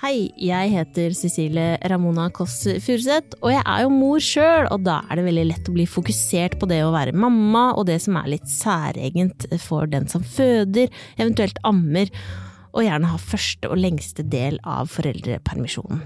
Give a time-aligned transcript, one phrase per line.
[0.00, 5.02] Hei, jeg heter Cecilie Ramona Kåss Furuseth, og jeg er jo mor sjøl, og da
[5.04, 8.16] er det veldig lett å bli fokusert på det å være mamma, og det som
[8.16, 10.88] er litt særegent for den som føder,
[11.20, 12.08] eventuelt ammer,
[12.72, 16.00] og gjerne har første og lengste del av foreldrepermisjonen.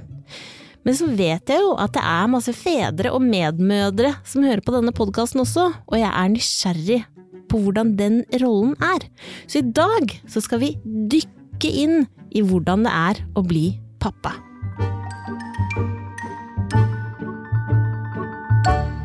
[0.83, 4.75] Men så vet jeg jo at det er masse fedre og medmødre som hører på
[4.75, 6.99] denne podkasten også, og jeg er nysgjerrig
[7.47, 9.07] på hvordan den rollen er.
[9.47, 13.69] Så i dag så skal vi dykke inn i hvordan det er å bli
[14.05, 14.35] pappa.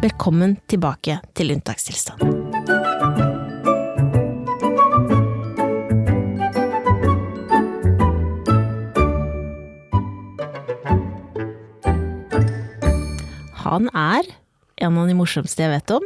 [0.03, 2.19] Velkommen tilbake til unntakstilstand.
[13.59, 14.27] Han er
[14.79, 16.03] en av de morsomste jeg vet om.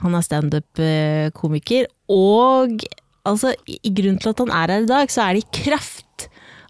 [0.00, 2.80] Han er standup-komiker, og
[3.28, 5.99] altså, i grunnen til at han er her i dag, så er det i kraft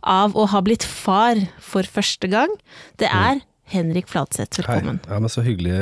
[0.03, 2.53] av å ha blitt far for første gang.
[3.01, 3.41] Det er
[3.71, 5.01] Henrik Fladseth, velkommen.
[5.07, 5.15] Hei.
[5.15, 5.77] Ja, men Så hyggelig,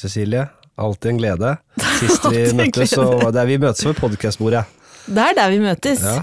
[0.00, 0.48] Cecilie.
[0.80, 1.56] Alltid en glede.
[2.00, 4.64] Sist vi møttes, så var det, vi møtes ved podkastbordet.
[5.10, 6.04] Det er der vi møtes.
[6.04, 6.22] Ja.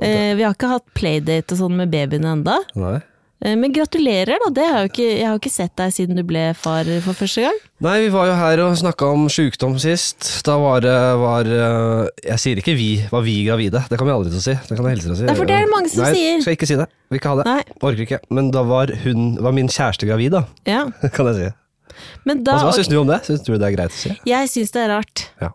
[0.00, 2.56] Eh, vi har ikke hatt playdate og sånn med babyene enda.
[2.78, 2.96] Nei.
[3.42, 4.50] Eh, men gratulerer, da.
[4.54, 7.18] Det har jeg, ikke, jeg har jo ikke sett deg siden du ble far for
[7.18, 7.56] første gang.
[7.82, 10.28] Nei, vi var jo her og snakka om sjukdom sist.
[10.46, 13.82] Da var det var, eh, Jeg sier ikke vi, var vi gravide.
[13.90, 14.54] Det kan vi aldri til å si.
[14.68, 15.26] Det kan jeg å si.
[15.26, 16.44] Nei, for det er det mange som Nei, sier.
[16.44, 16.86] Skal ikke si det.
[17.10, 17.48] Vil ikke ha det.
[17.50, 17.80] Nei.
[17.82, 18.20] Orker ikke.
[18.30, 20.44] Men da var hun Var min kjæreste gravid, da.
[20.68, 20.84] Ja.
[21.16, 21.50] Kan jeg si.
[22.28, 23.18] Men da Altså, hva syns du om det?
[23.26, 24.14] Syns du det er greit å si?
[24.28, 25.26] Jeg syns det er rart.
[25.42, 25.50] Ja.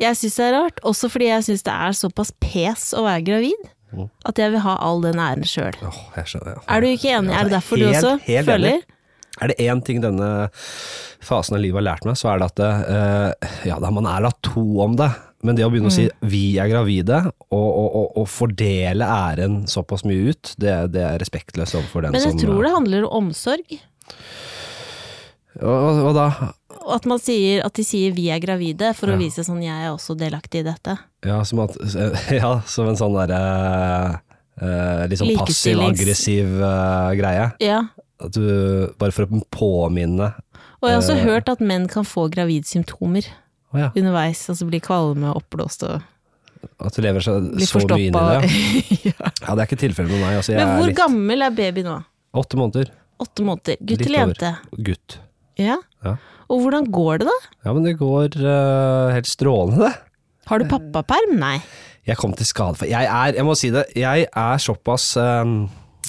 [0.00, 3.24] Jeg syns det er rart, også fordi jeg syns det er såpass pes å være
[3.26, 3.68] gravid.
[3.92, 4.08] Mm.
[4.30, 5.76] At jeg vil ha all den æren sjøl.
[5.86, 6.00] Oh.
[6.16, 7.34] Er du ikke enig?
[7.34, 8.78] Er det derfor du også helt føler?
[8.78, 8.96] enig.
[9.40, 10.50] Er det én ting denne
[11.24, 14.26] fasen av livet har lært meg, så er det at uh, ja, da man er
[14.26, 15.08] da to om det.
[15.46, 16.28] Men det å begynne å si Mm.
[16.28, 21.78] 'vi er gravide', og, og, og, fordele æren såpass mye ut, det, det er respektløst
[21.78, 23.78] overfor den som Men jeg som tror det handler om omsorg.
[25.60, 26.26] Hva, og da
[26.80, 29.14] Og at, man sier, at de sier 'vi er gravide', for Ja.
[29.16, 30.98] å vise sånn 'jeg er også delaktig i dette'.
[31.24, 31.76] Ja, som, at,
[32.30, 34.20] ja, som en sånn derre
[34.60, 37.52] eh, Litt sånn passiv-aggressiv eh, greie.
[37.60, 37.82] Ja.
[38.20, 40.34] At du, bare for å påminne
[40.82, 41.24] Og jeg har også Eh.
[41.24, 43.24] hørt at menn kan få gravidsymptomer
[43.74, 44.48] ja, underveis.
[44.48, 46.02] Altså bli kvalme og oppblåst og
[46.80, 49.04] At du lever så, så mye inn i det.
[49.12, 49.30] ja.
[49.46, 50.36] Ja, det er ikke tilfellet med meg.
[50.40, 52.04] Altså, jeg Men er hvor litt, gammel er baby nå?
[52.36, 52.90] Åtte måneder.
[53.20, 53.76] Åtte måneder.
[53.80, 54.50] Gutt eller jente?
[54.76, 55.18] Gutt.
[55.58, 55.76] Ja.
[56.04, 56.16] Ja.
[56.50, 57.50] Og hvordan går det, da?
[57.66, 59.92] Ja, men det går uh, helt strålende, det.
[60.50, 61.36] Har du pappaperm?
[61.38, 61.58] Nei.
[62.08, 65.68] Jeg kom til skade for Jeg er, jeg må si det, jeg er såpass um,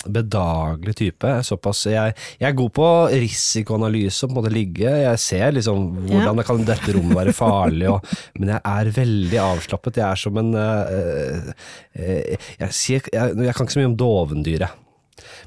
[0.10, 1.34] bedagelig type.
[1.46, 4.90] Såpass, jeg, jeg er god på risikoanalyse, på en måte ligge.
[5.04, 9.42] Jeg ser liksom hvordan det kan dette rommet være farlig, og, men jeg er veldig
[9.46, 10.02] avslappet.
[10.02, 11.52] Jeg er som en uh,
[12.02, 12.32] uh,
[12.64, 14.81] jeg, jeg, jeg kan ikke så mye om dovendyret.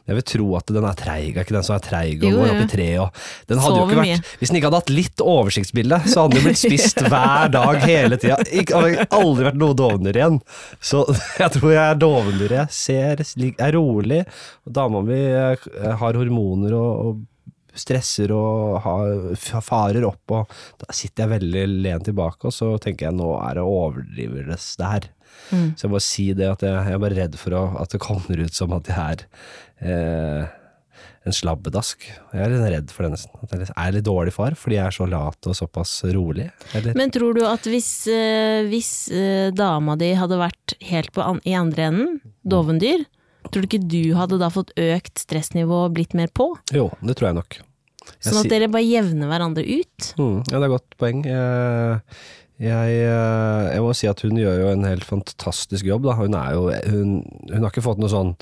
[0.04, 2.36] Jeg vil tro at den er treig, er ikke den som er treig og Jo,
[2.42, 4.16] går opp i treet og Den hadde jo ikke mye.
[4.18, 7.80] vært Hvis den ikke hadde hatt litt oversiktsbilde, så hadde den blitt spist hver dag
[7.86, 8.36] hele tida.
[8.44, 10.40] Det Hadde aldri vært noe dovendyr igjen.
[10.84, 11.04] Så
[11.42, 12.56] jeg tror jeg er dovendyr.
[12.60, 13.24] Jeg ser,
[13.56, 14.24] er rolig,
[14.68, 15.68] dama mi eh,
[16.02, 17.22] har hormoner og, og
[17.74, 23.08] stresser og har, farer opp, og da sitter jeg veldig lent tilbake, og så tenker
[23.08, 25.08] jeg nå er det overdrives det her.
[25.50, 25.70] Mm.
[25.76, 28.02] Så jeg må si det at jeg, jeg er bare redd for å, at det
[28.02, 29.24] kommer ut som at jeg er
[29.84, 30.52] eh,
[31.24, 32.04] en slabbedask.
[32.04, 33.44] Jeg er litt redd for det nesten.
[33.46, 36.50] At jeg er litt dårlig far fordi jeg er så lat og såpass rolig.
[36.76, 41.24] Eller, Men tror du at hvis, eh, hvis eh, dama di hadde vært helt på
[41.24, 43.06] an i andre enden, dovendyr,
[43.50, 46.50] tror du ikke du hadde da fått økt stressnivå og blitt mer på?
[46.74, 47.58] jo, det tror jeg nok.
[48.04, 50.08] Jeg Sånn at dere bare jevner hverandre ut?
[50.20, 51.22] Mm, ja, det er et godt poeng.
[51.24, 52.00] Jeg,
[52.64, 56.04] jeg, jeg må si at hun gjør jo en helt fantastisk jobb.
[56.08, 56.16] Da.
[56.20, 57.14] Hun, er jo, hun,
[57.48, 58.34] hun har ikke fått noe sånn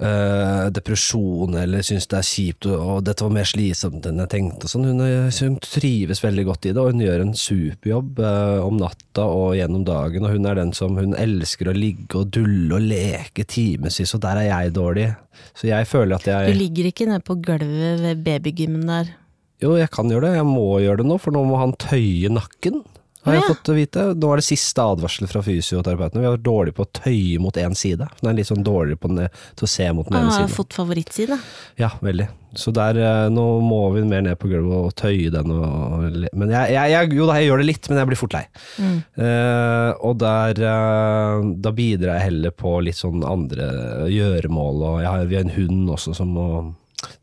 [0.00, 4.30] eh, depresjon eller syns det er kjipt og, og dette var mer slitsomt enn jeg
[4.32, 4.70] tenkte.
[4.70, 4.86] Sånn.
[4.90, 8.78] Hun, er- hun trives veldig godt i det, og hun gjør en superjobb uh, om
[8.80, 10.24] natta og gjennom dagen.
[10.26, 14.22] Og hun er den som hun elsker å ligge og dulle og leke timevis, og
[14.24, 15.10] der er jeg dårlig.
[15.54, 19.14] Så jeg føler at Du ligger ikke nede på gulvet ved babygymmen der.
[19.62, 20.36] Jo, jeg kan gjøre det.
[20.40, 22.82] Jeg må gjøre det nå, for nå må han tøye nakken.
[23.24, 23.54] Har jeg Ja.
[23.54, 24.02] fått vite.
[24.20, 26.20] Nå er det siste advarsel fra fysioterapeutene.
[26.20, 28.06] Vi har vært dårlige på å tøye mot én side.
[28.20, 30.46] Den er litt sånn dårligere på den, til å se mot den Jeg ene har
[30.48, 30.56] siden.
[30.58, 31.38] fått favorittside.
[31.80, 32.28] Ja, veldig.
[32.54, 35.50] Så der, eh, nå må vi mer ned på gulvet og tøye den.
[35.50, 38.44] Og, men jeg, jeg, jo da, jeg gjør det litt, men jeg blir fort lei.
[38.78, 38.98] Mm.
[39.18, 44.82] Uh, og der uh, Da bidrar jeg heller på litt sånn andre gjøremål.
[44.84, 46.74] Og jeg har, vi har en hund også som må,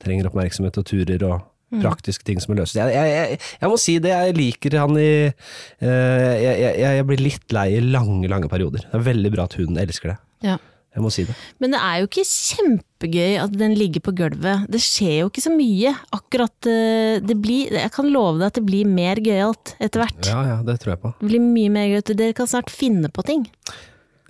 [0.03, 1.41] trenger oppmerksomhet og turer og
[1.79, 2.75] praktiske ting som må løses.
[2.79, 7.07] Jeg, jeg, jeg, jeg må si det, jeg liker han i eh, jeg, jeg, jeg
[7.07, 8.83] blir litt lei i lange, lange perioder.
[8.89, 10.19] Det er veldig bra at hun elsker det.
[10.51, 10.57] Ja.
[10.91, 11.33] Jeg må si det.
[11.63, 14.65] Men det er jo ikke kjempegøy at den ligger på gulvet.
[14.71, 15.93] Det skjer jo ikke så mye.
[16.17, 20.19] Akkurat eh, det blir Jeg kan love deg at det blir mer gøyalt etter hvert.
[20.27, 21.13] Ja, ja, det tror jeg på.
[21.21, 22.11] Det blir mye mer gøyalt.
[22.19, 23.47] Dere kan snart finne på ting.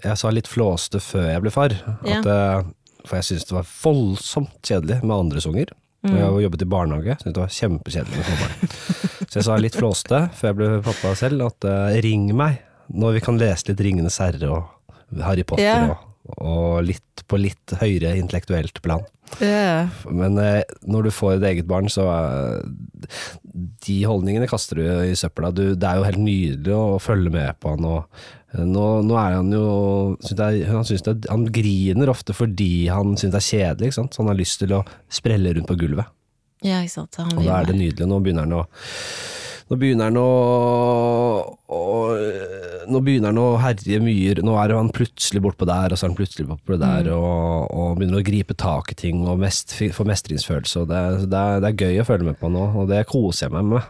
[0.05, 1.73] Jeg sa litt flåste før jeg ble far.
[2.05, 2.61] At, ja.
[3.07, 5.73] For jeg syntes det var voldsomt kjedelig med andres unger.
[6.01, 8.77] Og jeg har jobbet i barnehage, syntes det var kjempekjedelig med småbarn.
[9.31, 12.59] Så jeg sa litt flåste før jeg ble pappa selv, at uh, ring meg
[12.91, 15.93] når vi kan lese litt Ringenes herre og Harry Potter yeah.
[15.93, 19.05] og, og litt på litt høyere intellektuelt plan.
[20.11, 22.59] Men uh, når du får et eget barn, så uh,
[23.85, 25.53] De holdningene kaster du i søpla.
[25.55, 27.87] Du, det er jo helt nydelig å følge med på han.
[27.87, 28.25] Og,
[28.57, 29.65] nå, nå er han jo
[30.19, 33.93] synes jeg, han, synes det, han griner ofte fordi han syns det er kjedelig.
[33.95, 34.81] Så han har lyst til å
[35.11, 36.09] sprelle rundt på gulvet.
[36.61, 37.17] Ja, ikke sant.
[37.23, 38.09] Og da er det nydelig.
[38.11, 38.65] Nå begynner han å
[39.71, 40.31] nå begynner han å,
[41.71, 41.83] å
[42.91, 46.11] Nå begynner han å herje mye Nå er han plutselig bortpå der, og så er
[46.11, 47.13] han plutselig bortpå der, Mm.
[47.15, 50.83] og, og begynner å gripe tak i ting og mest, få mestringsfølelse.
[50.83, 51.01] Og det,
[51.31, 53.69] det, er, det er gøy å følge med på nå, og det koser jeg meg
[53.71, 53.87] med.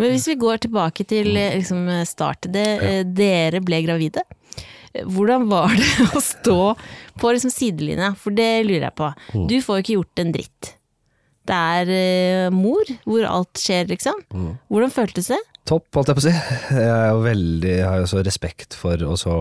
[0.00, 4.24] Men hvis vi går tilbake til eh, liksom, startet, det, eh, dere ble gravide.
[4.92, 6.60] Eh, Hvordan var det å stå
[7.20, 8.14] på liksom, sidelinja?
[8.18, 9.10] For det lurer jeg på.
[9.50, 10.74] Du får jo ikke gjort en dritt.
[11.42, 14.20] Det er uh, mor, hvor alt skjer, liksom.
[14.70, 15.40] Hvordan føltes det?
[15.66, 16.34] Topp, holdt jeg på å si.
[16.82, 19.34] Jeg er jo veldig, jeg har jo så respekt for og så,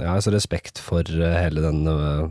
[0.00, 2.26] Jeg har så respekt for eh, hele den uh,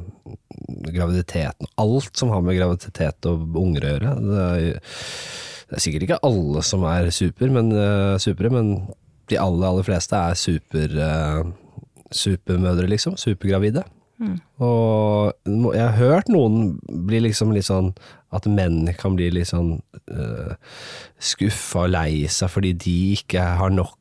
[0.91, 1.69] graviditeten.
[1.80, 4.15] Alt som har med graviditet og unger å gjøre.
[4.25, 4.98] Det er,
[5.69, 8.73] det er sikkert ikke alle som er super, men, uh, supere, men
[9.31, 11.44] de aller, aller fleste er super, uh,
[12.13, 13.17] supermødre, liksom.
[13.17, 13.85] Supergravide.
[14.63, 17.89] Og jeg har hørt noen bli liksom litt sånn
[18.31, 19.73] At menn kan bli litt sånn
[20.07, 20.53] uh,
[21.19, 23.97] skuffa og lei seg fordi de ikke har nok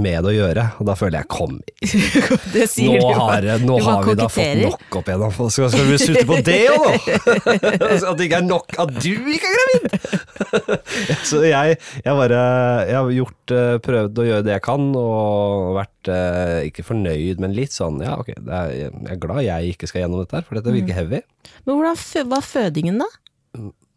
[0.00, 0.64] med det å gjøre.
[0.80, 1.58] Og da føler jeg kom
[2.54, 5.24] Det nå har, nå Du har vi da fått nok opp igjen.
[5.54, 7.08] Skal, skal vi slutte på det òg,
[7.82, 7.90] nå?
[7.98, 10.16] At det ikke er nok at du ikke er gravid!
[11.28, 12.40] Så jeg, jeg bare
[12.88, 17.42] Jeg har gjort, eh, prøvd å gjøre det jeg kan, og vært eh, ikke fornøyd,
[17.44, 20.38] men litt sånn Ja, ok, det er, jeg er glad jeg ikke skal gjennom dette
[20.38, 21.22] her, for dette virker heavy.
[21.68, 23.08] Men hvordan var fødingen, da?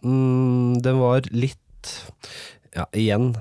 [0.01, 1.91] Mm, den var litt
[2.75, 3.33] Ja, igjen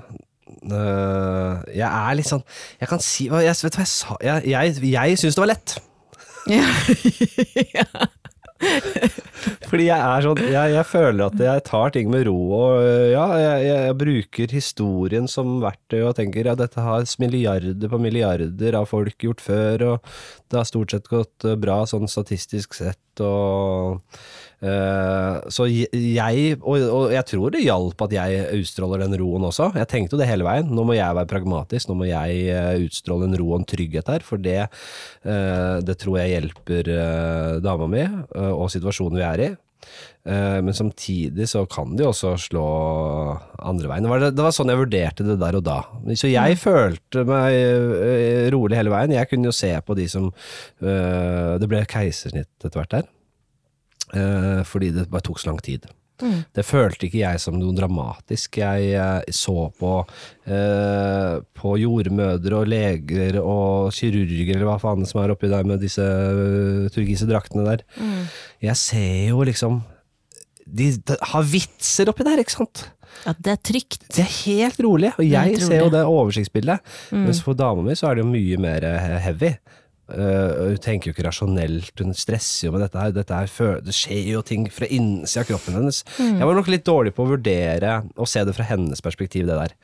[0.71, 2.43] øh, Jeg er litt sånn
[2.81, 4.17] Jeg kan si jeg, Vet du hva jeg sa?
[4.23, 5.77] Jeg, jeg, jeg syns det var lett.
[9.69, 13.07] Fordi jeg er sånn jeg, jeg føler at jeg tar ting med ro, og øh,
[13.13, 18.77] ja, jeg, jeg, bruker historien som verktøy og tenker ja, dette har milliarder på milliarder
[18.77, 20.13] av folk gjort før, og
[20.51, 24.01] det har stort sett gått øh, bra sånn statistisk sett, og
[24.61, 29.71] Så jeg, og, jeg tror det hjalp at jeg utstråler den roen også.
[29.79, 30.69] Jeg tenkte jo det hele veien.
[30.69, 34.13] Nå må jeg være pragmatisk, nå må jeg øh, utstråle en ro og en trygghet
[34.13, 34.67] her, for det,
[35.25, 36.93] øh, det tror jeg hjelper
[37.65, 38.05] dama mi
[38.37, 39.51] og situasjonen vi er i.
[40.25, 42.65] Eh, Men samtidig så kan de også slå
[43.57, 44.05] andre veien.
[44.05, 45.79] Det var, det var sånn jeg vurderte det der og da.
[46.13, 49.15] Så jeg følte meg eh, rolig hele veien.
[49.17, 53.09] Jeg kunne jo se på de som eh, Det ble keisersnitt etter hvert der.
[54.13, 55.89] Eh, Fordi det bare tok så lang tid.
[56.53, 58.59] Det følte ikke jeg som noe dramatisk.
[58.61, 59.93] Jeg eh, så på,
[60.45, 65.81] eh, på jordmødre og leger og kirurger, eller hva faen som er oppi der med
[65.81, 67.85] disse uh, turkise draktene der.
[68.61, 69.81] Jeg ser jo liksom
[70.71, 72.85] De, de har vitser oppi der, ikke sant?
[73.27, 74.05] At det er trygt.
[74.13, 76.93] Det er helt rolig, og jeg ser jo det oversiktsbildet.
[77.11, 79.51] Mens for dama mi så er det jo mye mer eh, heavy.
[80.11, 83.13] Eh, hun tenker jo ikke rasjonelt, hun stresser jo med dette her.
[83.15, 86.01] Dette her det skjer jo ting fra innsida av kroppen hennes.
[86.17, 89.59] Jeg var nok litt dårlig på å vurdere og se det fra hennes perspektiv, det
[89.59, 89.77] der.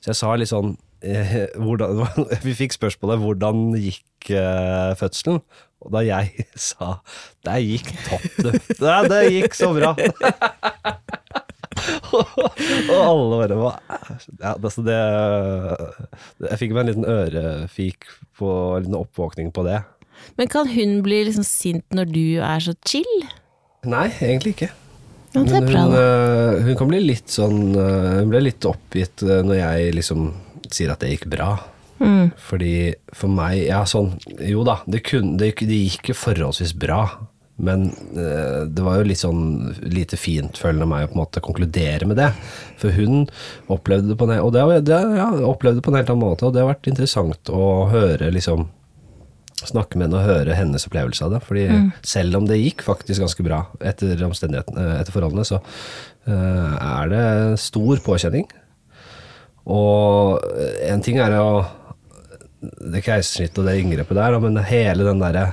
[0.00, 2.04] Så jeg sa litt sånn uh, hvordan,
[2.46, 5.44] Vi fikk spørsmålet 'hvordan gikk uh, fødselen?'
[5.84, 7.00] Og da jeg sa
[7.44, 8.56] 'det gikk topp, du'.
[8.80, 9.92] det, det gikk så bra.
[12.92, 13.80] og alle bare var
[14.40, 14.98] Ja, altså det,
[16.46, 19.82] Jeg fikk meg en liten ørefik på en liten oppvåkning på det.
[20.38, 23.28] Men kan hun bli liksom sint når du er så chill?
[23.84, 24.70] Nei, egentlig ikke.
[25.34, 29.56] Men hun, øh, hun kan bli litt sånn øh, Hun ble litt oppgitt øh, når
[29.58, 30.28] jeg liksom
[30.70, 31.56] sier at det gikk bra.
[31.98, 32.30] Mm.
[32.38, 32.74] Fordi
[33.14, 34.12] for meg Ja, sånn
[34.46, 37.02] Jo da, det, kunne, det, det gikk forholdsvis bra.
[37.56, 37.86] Men
[38.18, 41.42] eh, det var jo litt sånn lite fint følende av meg å på en måte
[41.44, 42.30] konkludere med det.
[42.80, 43.28] For hun
[43.70, 46.48] opplevde det på en, og det, det, ja, opplevde det på en helt annen måte,
[46.48, 48.66] og det har vært interessant å høre liksom
[49.64, 51.40] snakke med henne og høre hennes opplevelse av det.
[51.46, 51.68] Fordi
[52.04, 55.62] selv om det gikk faktisk ganske bra etter omstendighetene, etter forholdene, så
[56.26, 57.24] eh, er det
[57.62, 58.50] stor påkjenning.
[59.70, 60.42] Og
[60.84, 61.64] en ting er å
[62.64, 65.46] det keisersnittet og det inngrepet der, men hele den derre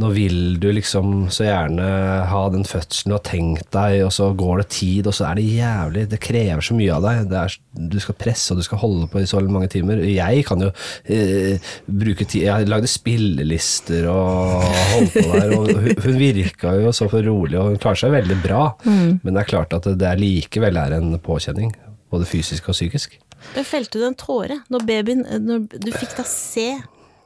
[0.00, 1.86] Nå vil du liksom så gjerne
[2.30, 5.36] ha den fødselen du har tenkt deg, og så går det tid, og så er
[5.36, 7.26] det jævlig Det krever så mye av deg.
[7.30, 7.56] Det er,
[7.92, 10.00] du skal presse, og du skal holde på i så mange timer.
[10.06, 10.70] Jeg kan jo
[11.04, 14.64] eh, bruke tid Jeg lagde spillelister og
[14.94, 18.14] holdt på der, og hun, hun virka jo så for rolig, og hun klarer seg
[18.14, 21.74] veldig bra, men det er klart at det er likevel er en påkjenning.
[22.10, 23.18] Både fysisk og psykisk.
[23.54, 26.66] Men felte du en tåre når babyen Når du fikk da se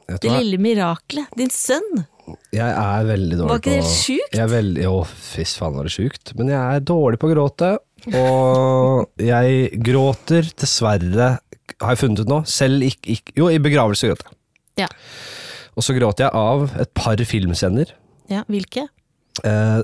[0.09, 1.31] det lille miraklet?
[1.39, 2.05] Din sønn?
[2.55, 4.37] Jeg er veldig dårlig på Var ikke det sjukt?
[4.55, 6.33] Veldig, Jo, fy faen var det sjukt.
[6.39, 7.71] Men jeg er dårlig på å gråte.
[8.17, 11.29] Og jeg gråter dessverre,
[11.81, 14.39] har jeg funnet ut nå, selv ikke, ikke Jo, i begravelse gråter jeg.
[14.85, 14.89] Ja.
[15.75, 17.93] Og så gråter jeg av et par filmscener.
[18.31, 18.45] ja.
[18.49, 18.87] Hvilke?
[19.45, 19.81] Eh,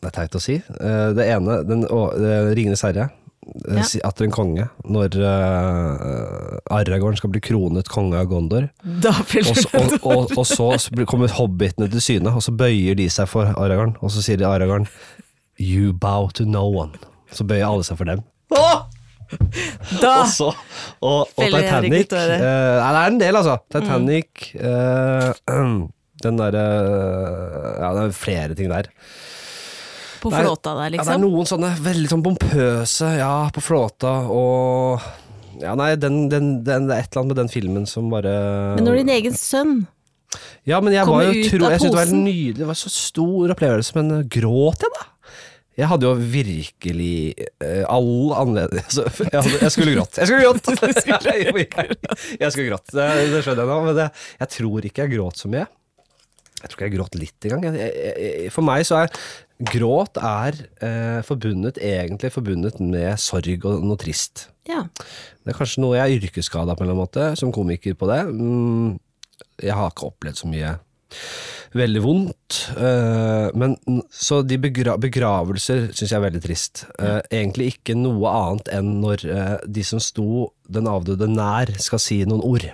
[0.00, 0.54] det er teit å si.
[0.60, 3.08] Eh, det ene, den, å, eh, 'Ringenes herre'.
[3.68, 3.84] Eh, Ja.
[4.08, 4.68] etter en konge.
[4.84, 8.68] Når uh, Aragorn skal bli kronet konge av Gondor.
[8.84, 10.70] Da Og og, og, så
[11.06, 13.96] kommer hobbitene til syne, og så bøyer de seg for Aragorn.
[14.00, 14.88] Og så sier de Aragorn
[15.60, 16.96] You bow to no one.
[17.32, 18.24] Så bøyer alle seg for dem.
[18.50, 18.86] Da!
[19.30, 23.58] Og så Og, og Titanic eh, Nei, det er en del, altså.
[23.70, 25.28] Titanic eh,
[26.24, 26.64] Den derre
[27.78, 28.90] Ja, det er flere ting der.
[30.20, 31.06] På er, flåta der, liksom?
[31.06, 31.24] Ja, det er liksom?
[31.26, 35.08] noen sånne veldig sånn pompøse, ja, på flåta, og
[35.60, 38.34] Ja, nei, den, den, den, det er et eller annet med den filmen som bare
[38.78, 39.74] Men når din egen sønn
[40.68, 42.24] Ja, men jeg Kommer var jo tro, jeg synes det var posen.
[42.26, 45.06] nydelig, det var så stor opplevelse, men uh, gråt jeg da?
[45.80, 47.16] Jeg hadde jo virkelig
[47.64, 50.20] uh, all anledning altså, jeg, hadde, jeg skulle grått.
[50.20, 50.70] Jeg skulle grått!
[52.44, 54.08] jeg skulle grått, det, det skjønner jeg nå, men det,
[54.44, 55.68] jeg tror ikke jeg gråt så mye.
[56.60, 57.78] Jeg tror ikke jeg gråt litt engang.
[58.52, 59.14] For meg så er
[59.68, 64.46] gråt er eh, forbundet, egentlig forbundet med sorg og noe trist.
[64.68, 64.84] Ja.
[65.44, 68.22] Det er kanskje noe jeg er yrkesskada på en måte, som komiker på det.
[68.32, 68.98] Mm,
[69.60, 70.76] Jeg har ikke opplevd så mye
[71.76, 72.58] veldig vondt.
[72.76, 73.76] eh, men
[74.10, 76.84] Så de begra begravelser syns jeg er veldig trist.
[76.98, 81.98] Eh, egentlig ikke noe annet enn når eh, de som sto den avdøde nær, skal
[81.98, 82.66] si noen ord.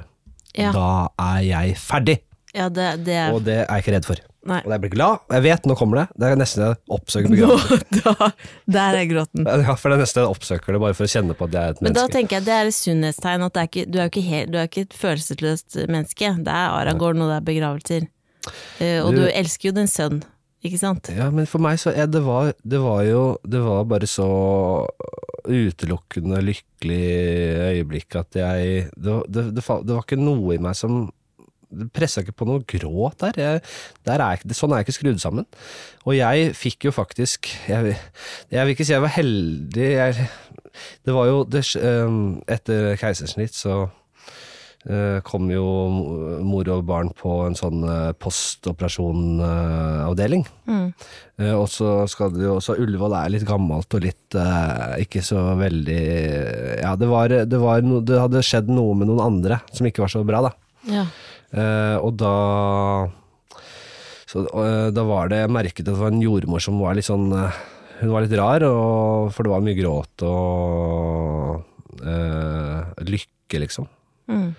[0.56, 0.70] Ja.
[0.72, 2.20] Da er jeg ferdig,
[2.56, 4.22] ja, det, det er og det er jeg ikke redd for.
[4.46, 4.60] Nei.
[4.62, 5.24] Og jeg blir glad.
[5.34, 6.04] Jeg vet, nå kommer det.
[6.22, 7.78] Det er nesten jeg oppsøker begravelse.
[8.04, 8.28] da,
[8.76, 9.48] Der er gråten.
[9.48, 11.62] Ja, for det er nesten jeg oppsøker det, bare for å kjenne på at jeg
[11.72, 11.88] er et menneske.
[11.90, 14.24] Men da tenker jeg det er et sunnhetstegn at det er ikke, du, er ikke
[14.28, 16.30] helt, du er ikke et følelsesløst menneske.
[16.46, 18.08] Det er Aragorn og det er begravelser.
[18.78, 20.22] Eh, og Du- du, elsker jo din sønn,
[20.62, 21.10] ikke sant?
[21.10, 24.30] Ja, men for meg så er det var, det var jo Det var bare så
[25.46, 27.02] utelukkende lykkelig
[27.70, 31.06] øyeblikk at jeg Det, det, det, var ikke noe i meg som
[31.94, 33.34] pressa ikke på noe gråt der.
[33.40, 33.56] Jeg,
[34.06, 35.46] der er sånn er jeg ikke skrudd sammen.
[36.06, 37.80] Og jeg fikk jo faktisk Jeg,
[38.52, 39.88] jeg vil ikke si jeg var heldig.
[39.96, 40.10] Jeg,
[41.06, 42.10] det var jo det, eh,
[42.56, 43.74] Etter keisersnitt så
[44.88, 45.64] eh, kom jo
[46.46, 50.44] mor og barn på en sånn eh, postoperasjonavdeling.
[50.70, 50.88] Mm.
[51.40, 54.26] Eh, og så skal det jo Så Ullevål er litt gammelt og litt
[55.02, 56.04] ikke så veldig
[56.80, 60.02] Ja, det var, det var no, Det hadde skjedd noe med noen andre som ikke
[60.04, 60.52] var så bra, da.
[60.86, 61.04] Ja.
[61.54, 62.34] Eh, og da
[64.26, 67.06] Så eh, da var det Jeg merket at det var en jordmor som var litt
[67.06, 67.60] sånn eh,
[68.00, 71.62] Hun var litt rar, og, for det var mye gråt og
[73.06, 73.86] lykke, liksom.
[74.28, 74.50] Mm.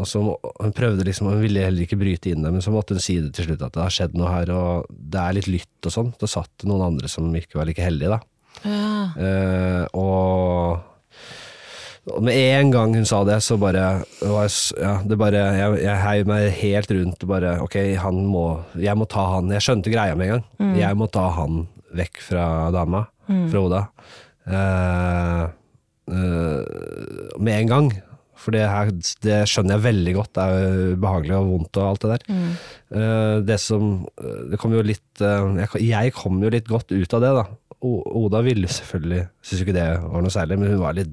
[0.00, 2.96] Og så Hun prøvde liksom, hun ville heller ikke bryte inn det, men så måtte
[2.96, 5.50] hun si det til slutt at det har skjedd noe her, og det er litt
[5.52, 6.14] lytt og sånn.
[6.20, 8.20] Da satt det noen andre som ikke var like heldige, da.
[8.64, 8.94] Ja.
[9.26, 10.80] Eh, og,
[12.10, 13.82] og med en gang hun sa det, så bare
[14.24, 19.06] ja, det bare Jeg, jeg heiv meg helt rundt bare Ok, han må Jeg må
[19.06, 19.52] ta han.
[19.54, 20.72] Jeg skjønte greia med en gang.
[20.80, 23.04] Jeg må ta han vekk fra dama,
[23.52, 23.82] fra Oda.
[24.50, 25.44] Uh,
[26.10, 26.62] uh,
[27.38, 27.90] med en gang.
[28.42, 28.88] For det, her,
[29.22, 30.32] det skjønner jeg veldig godt.
[30.34, 32.38] Det er ubehagelig og vondt og alt det der.
[32.90, 33.92] Eh, det som
[34.50, 37.44] Det kom jo litt jeg, jeg kom jo litt godt ut av det, da.
[37.86, 41.12] O- Oda ville selvfølgelig Syns jo ikke det var noe særlig, men hun var litt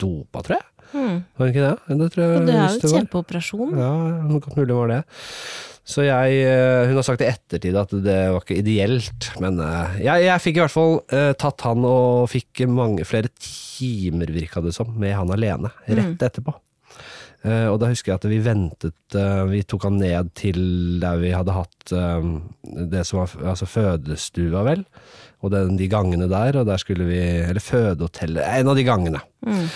[0.00, 0.66] dopa, tror jeg.
[0.88, 1.16] Mm.
[1.36, 1.96] Var hun ikke det?
[2.00, 3.72] Det tror jeg Og det er jo en kjempeoperasjon.
[3.76, 3.90] Ja,
[4.56, 5.02] mulig var det.
[5.88, 10.00] Så jeg eh, Hun har sagt i ettertid at det var ikke ideelt, men eh,
[10.04, 14.62] jeg, jeg fikk i hvert fall eh, tatt han og fikk mange flere timer, virka
[14.64, 16.52] det som, med han alene, rett etterpå.
[17.46, 19.16] Eh, og da husker jeg at vi ventet
[19.48, 20.58] Vi tok han ned til
[21.00, 21.92] der vi hadde hatt
[22.90, 24.82] det som var altså fødestua, vel.
[25.42, 29.20] Og den, de gangene der, og der skulle vi Eller fødehotellet, en av de gangene.
[29.46, 29.68] Mm.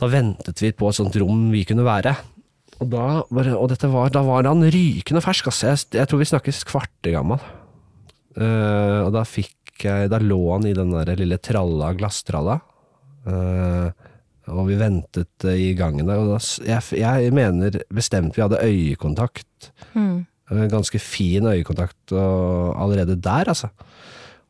[0.00, 2.14] Da ventet vi på et sånt rom vi kunne være.
[2.80, 5.48] Og, da var, og dette var, da var han rykende fersk.
[5.52, 5.70] Altså.
[5.72, 7.44] Jeg, jeg tror vi snakkes kvarter gammel.
[8.36, 12.58] Uh, og da fikk jeg Da lå han i den der lille tralla, glasstralla.
[13.28, 13.92] Uh,
[14.46, 19.72] Og vi ventet i gangen der, og da, jeg, jeg mener bestemt vi hadde øyekontakt.
[19.96, 20.20] Mm.
[20.52, 23.72] Eh, Ganske fin øyekontakt og allerede der, altså.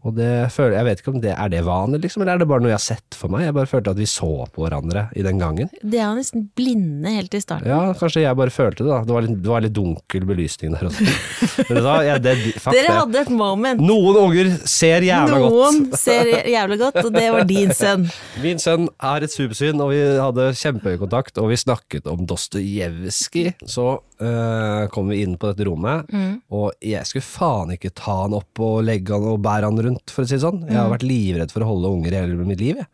[0.06, 2.46] Og det føler, jeg vet ikke om det er det vanlig, liksom, eller er det
[2.50, 3.46] bare noe jeg har sett for meg?
[3.48, 5.70] Jeg bare følte at vi så på hverandre i den gangen.
[5.82, 7.66] Det er jo nesten blinde helt i starten.
[7.70, 9.00] Ja, kanskje jeg bare følte det, da.
[9.08, 11.08] Det var litt, det var litt dunkel belysning der også.
[11.72, 13.82] Men da, ja, det, fuck Dere hadde et moment.
[13.82, 15.98] Noen unger ser jævla Noen godt.
[16.04, 18.06] ser jævlig godt, og det var din sønn.
[18.44, 23.56] Min sønn er et supersyn, og vi hadde kjempehøy kontakt, og vi snakket om Dostojevskij.
[23.66, 23.88] Så
[24.22, 26.06] øh, kom vi inn på dette rommet,
[26.54, 29.95] og jeg skulle faen ikke ta han opp og legge han og bære han rundt,
[30.12, 30.62] for å si det sånn.
[30.68, 32.86] Jeg har vært livredd for å holde unger i hele mitt liv, jeg.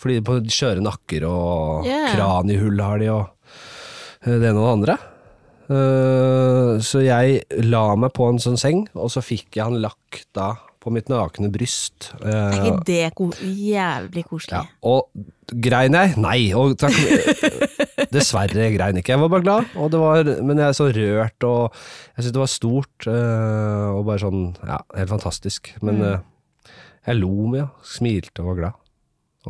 [0.00, 2.14] Fordi på skjøre nakker og Ja.
[2.14, 3.26] kraniehull har de, og
[4.26, 4.98] eh, det ene og det andre.
[5.70, 10.26] Eh, så jeg la meg på en sånn seng, og så fikk jeg han lagt
[10.34, 12.10] da på mitt nakne bryst.
[12.22, 14.56] Eh, Er ikke det ko jævlig koselig?
[14.56, 15.10] ja, og
[15.50, 16.16] grein jeg?
[16.20, 16.96] Nei, og takk.
[18.14, 19.12] Dessverre grein ikke.
[19.14, 21.76] Jeg var bare glad, var, men jeg er så rørt, og
[22.16, 25.74] jeg syns det var stort, øh, og bare sånn, ja, helt fantastisk.
[25.84, 26.28] Men mm.
[27.10, 28.84] jeg lo mye, smilte og var glad.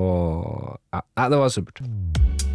[0.00, 2.49] Og ja, det var supert.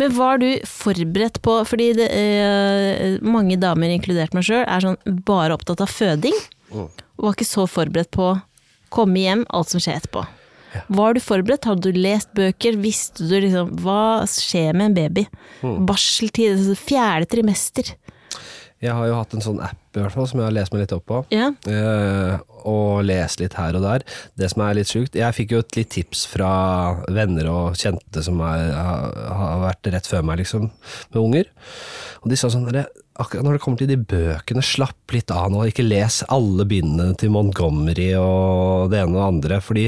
[0.00, 5.20] Men var du forberedt på Fordi det, eh, mange damer, inkludert meg sjøl, er sånn
[5.26, 6.34] bare opptatt av føding.
[6.72, 6.88] Mm.
[6.88, 8.32] Og var ikke så forberedt på
[8.94, 10.24] komme hjem, alt som skjer etterpå.
[10.94, 11.66] Var du forberedt?
[11.68, 12.78] Hadde du lest bøker?
[12.82, 15.26] Visste du liksom hva skjer med en baby?
[15.62, 15.84] Mm.
[15.86, 17.94] Barseltid, altså fjerde trimester.
[18.84, 20.82] Jeg har jo hatt en sånn app i hvert fall, som jeg har lest meg
[20.82, 21.20] litt opp på.
[21.32, 21.52] Ja.
[21.70, 22.34] Eh,
[22.68, 24.04] og lest litt her og der.
[24.40, 26.50] Det som er litt sjukt Jeg fikk jo et litt tips fra
[27.12, 30.68] venner og kjente som er, har, har vært rett før meg, liksom,
[31.14, 31.50] med unger.
[32.22, 35.46] Og de sa sånn "Dere, Akkurat når det kommer til de bøkene, slapp litt av
[35.52, 35.60] nå.
[35.70, 39.84] Ikke les alle bindene til Montgomery og det ene og det andre, fordi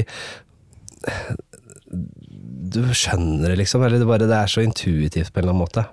[2.71, 3.83] du skjønner det, liksom.
[3.83, 5.83] Eller det, bare, det er så intuitivt på en eller annen måte.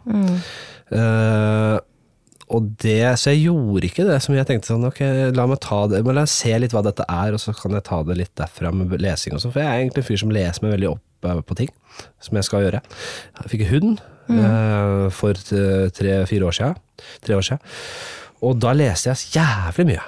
[0.94, 1.76] Eh,
[2.52, 5.00] og det, så jeg gjorde ikke det som jeg tenkte sånn, ok,
[5.36, 7.76] la meg ta det, men la meg se litt hva dette er, og så kan
[7.76, 10.20] jeg ta det litt derfra med lesing og sånn, for jeg er egentlig en fyr
[10.20, 11.70] som leser meg veldig opp eh, på ting,
[12.24, 12.82] som jeg skal gjøre.
[13.40, 14.02] Jeg fikk hund
[14.34, 15.40] eh, for
[15.96, 16.84] tre-fire år siden,
[17.24, 17.64] tre år siden,
[18.44, 20.04] og da leste jeg jævlig mye.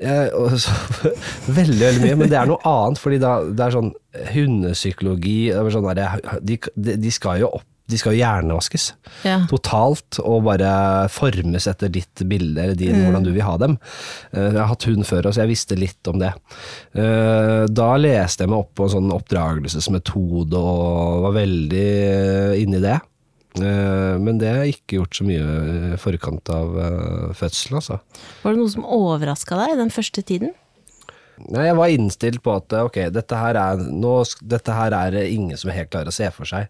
[0.00, 0.72] Jeg, også,
[1.60, 3.92] veldig, veldig mye, men det er noe annet, fordi da, det er sånn
[4.32, 5.38] hundepsykologi,
[5.76, 8.84] sånn der, de, de, de skal jo opp, de skal jo hjernevaskes
[9.26, 9.42] Ja.
[9.50, 13.78] totalt og bare formes etter ditt bilde eller din, hvordan du vil ha dem.
[14.32, 16.32] Eh, Jeg har hatt hund før, så jeg visste litt om det.
[16.94, 21.84] Eh, Da leste jeg meg opp på en sånn oppdragelsesmetode og var veldig
[22.54, 23.00] eh, inne i det.
[23.54, 26.72] Men det har jeg ikke gjort så mye i forkant av
[27.38, 28.00] fødselen, altså.
[28.42, 30.50] Var det noe som overraska deg den første tiden?
[31.50, 35.56] Nei, jeg var innstilt på at ok, dette her er, nå, dette her er ingen
[35.58, 36.66] som helt klarer å se for seg.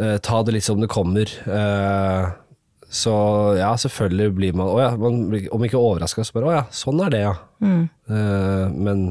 [0.00, 1.28] Eh, ta det litt som det kommer.
[1.44, 2.32] Uh,
[2.92, 3.12] så
[3.56, 6.64] ja, selvfølgelig blir man, oh ja, man blir, om ikke overraska, så bare å ja,
[6.76, 7.34] sånn er det, ja.
[7.64, 9.06] Eh, men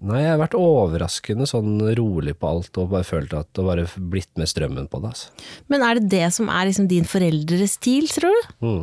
[0.00, 3.84] nei, jeg har vært overraskende sånn rolig på alt og bare følt at det bare
[3.98, 5.12] blitt med strømmen på det.
[5.12, 5.52] Altså.
[5.68, 8.50] Men er det det som er liksom din foreldres stil, tror du?
[8.64, 8.82] Mm.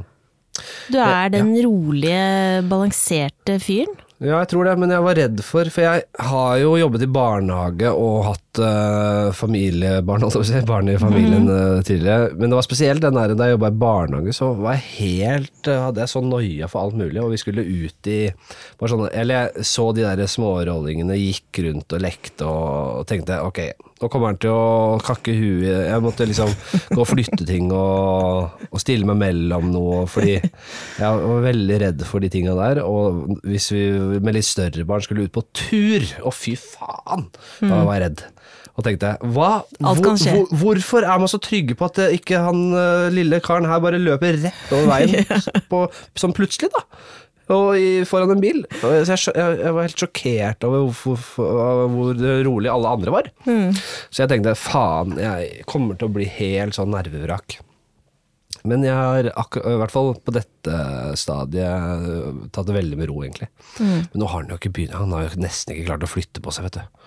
[0.94, 3.98] Du er den rolige, balanserte fyren?
[4.22, 7.10] Ja, jeg tror det, men jeg var redd for For jeg har jo jobbet i
[7.12, 12.34] barnehage og hatt uh, familiebarn, holdt jeg på å si, barn i familien eh, tidligere.
[12.38, 15.70] Men det var spesielt den der da jeg jobba i barnehage, så var jeg helt
[15.72, 18.20] eh, hadde jeg sånn noia for alt mulig, og vi skulle ut i
[18.80, 23.40] bare sånne, Eller jeg så de der smårollingene gikk rundt og lekte og, og tenkte
[23.46, 23.62] ok,
[24.04, 26.52] nå kommer han til å kakke huet Jeg måtte liksom
[26.92, 32.06] gå og flytte ting og, og stille meg mellom noe, fordi jeg var veldig redd
[32.08, 32.84] for de tinga der.
[32.84, 33.84] Og hvis vi
[34.20, 37.30] med litt større barn skulle ut på tur, å fy faen,
[37.64, 38.26] da var jeg redd.
[38.74, 39.50] Og tenkte hva?
[39.86, 40.34] Alt kan skje.
[40.34, 43.82] Hvor, hvorfor er man så trygge på at eh, ikke han eh, lille karen her
[43.84, 45.28] bare løper rett over veien
[45.72, 45.84] på,
[46.18, 46.82] sånn plutselig, da?
[47.54, 48.62] Og i, foran en bil.
[48.82, 53.30] Jeg, jeg, jeg var helt sjokkert over hvor, hvor, hvor rolig alle andre var.
[54.08, 57.60] Så jeg tenkte faen, jeg kommer til å bli helt sånn nervevrak.
[58.64, 60.78] Men jeg har i hvert fall på dette
[61.20, 61.68] stadiet
[62.08, 63.50] øh, tatt det veldig med ro, egentlig.
[63.82, 66.44] Men nå har han jo ikke begynt, han har jo nesten ikke klart å flytte
[66.44, 67.02] på seg, vet du.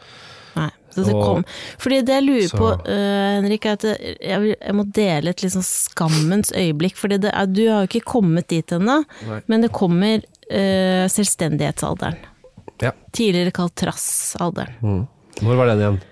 [1.04, 1.44] Det kom.
[1.78, 5.44] Fordi det jeg lurer så- på, uh, Henrik, er at jeg, jeg må dele et
[5.52, 6.96] sånn skammens øyeblikk.
[7.04, 9.02] Er, du har jo ikke kommet dit ennå,
[9.46, 12.16] men det kommer uh, selvstendighetsalderen.
[12.82, 12.92] Ja.
[13.12, 14.74] Tidligere kalt trassalderen.
[14.82, 15.06] Mm.
[15.40, 16.02] Hvor var den igjen?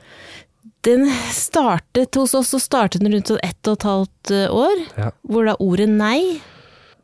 [0.85, 4.83] Den startet hos oss, så startet den rundt sånn ett og et halvt øh, år.
[5.01, 5.07] Ja.
[5.25, 6.19] Hvor da ordet nei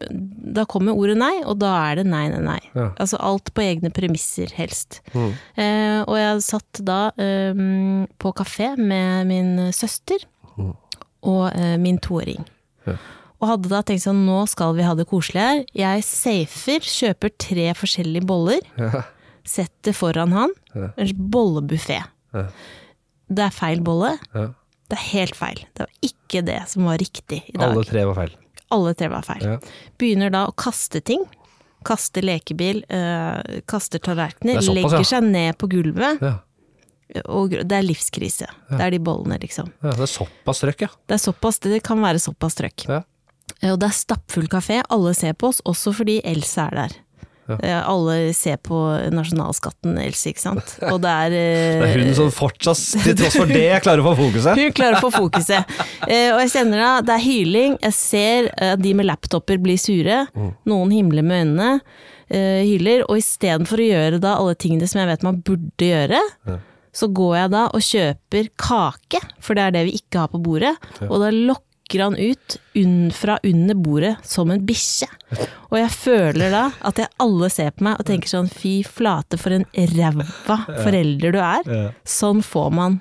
[0.08, 2.60] da kommer ordet nei, og da er det nei, nei, nei.
[2.74, 2.88] Ja.
[3.02, 5.00] Altså alt på egne premisser, helst.
[5.12, 5.30] Mm.
[5.60, 7.60] Eh, og jeg satt da eh,
[8.20, 10.24] på kafé med min søster
[10.58, 12.46] og eh, min toåring.
[12.88, 12.96] Ja.
[13.40, 15.62] Og hadde da tenkt sånn, nå skal vi ha det koselig her.
[15.76, 19.04] Jeg safer, kjøper tre forskjellige boller, Ja.
[19.48, 20.52] setter foran han.
[20.76, 20.90] Ja.
[21.16, 22.02] Bollebuffé.
[22.36, 22.46] Ja.
[23.30, 24.16] Det er feil bolle.
[24.34, 24.48] Ja.
[24.90, 25.60] Det er helt feil.
[25.76, 27.68] Det var ikke det som var riktig i dag.
[27.70, 28.32] Alle tre var feil.
[28.74, 29.44] Alle tre var feil.
[29.46, 29.58] Ja.
[30.00, 31.26] Begynner da å kaste ting.
[31.86, 35.06] Kaste lekebil, øh, kaster tallerkener, er legger ja.
[35.14, 36.20] seg ned på gulvet.
[36.20, 36.34] Ja.
[37.32, 38.46] Og det er livskrise.
[38.68, 39.72] Det er de bollene, liksom.
[39.82, 40.90] ja, det er såpass trøkk, ja.
[41.08, 42.86] Det er såpass, det kan være såpass trøkk.
[42.90, 43.00] ja.
[43.66, 46.94] Og det er stappfull kafé, alle ser på oss, også fordi Else er der.
[47.50, 47.56] Ja.
[47.62, 48.78] Eh, Alle ser på
[49.14, 50.74] nasjonalskatten Else, ikke sant.
[50.90, 54.10] Og det er, eh, Det er hun som fortsatt, til tross for det, klarer å
[54.12, 54.56] få fokuset.
[54.60, 55.74] Hun klarer å få fokuset.
[56.08, 57.76] Eh, og jeg kjenner da, det er hyling.
[57.82, 60.26] Jeg ser at de med laptoper blir sure.
[60.66, 61.80] Noen himler med øynene,
[62.30, 63.02] hyler.
[63.10, 66.20] Og istedenfor å gjøre da alle tingene som jeg vet man burde gjøre,
[66.92, 70.40] så går jeg da og kjøper kake, for det er det vi ikke har på
[70.42, 70.72] bordet.
[71.06, 71.66] Og da lokker
[71.98, 75.08] han ut unn, fra under bordet som en bikkje.
[75.72, 79.36] Og jeg føler da at jeg alle ser på meg og tenker sånn fy flate
[79.36, 80.26] for en ræva
[80.84, 81.92] forelder du er.
[82.06, 83.00] Sånn får man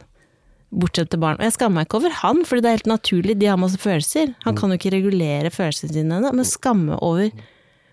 [0.72, 1.38] bortsett til barn.
[1.40, 3.78] Og jeg skammer meg ikke over han, for det er helt naturlig, de har masse
[3.82, 4.34] følelser.
[4.46, 7.30] Han kan jo ikke regulere følelsene sine ennå, men skamme over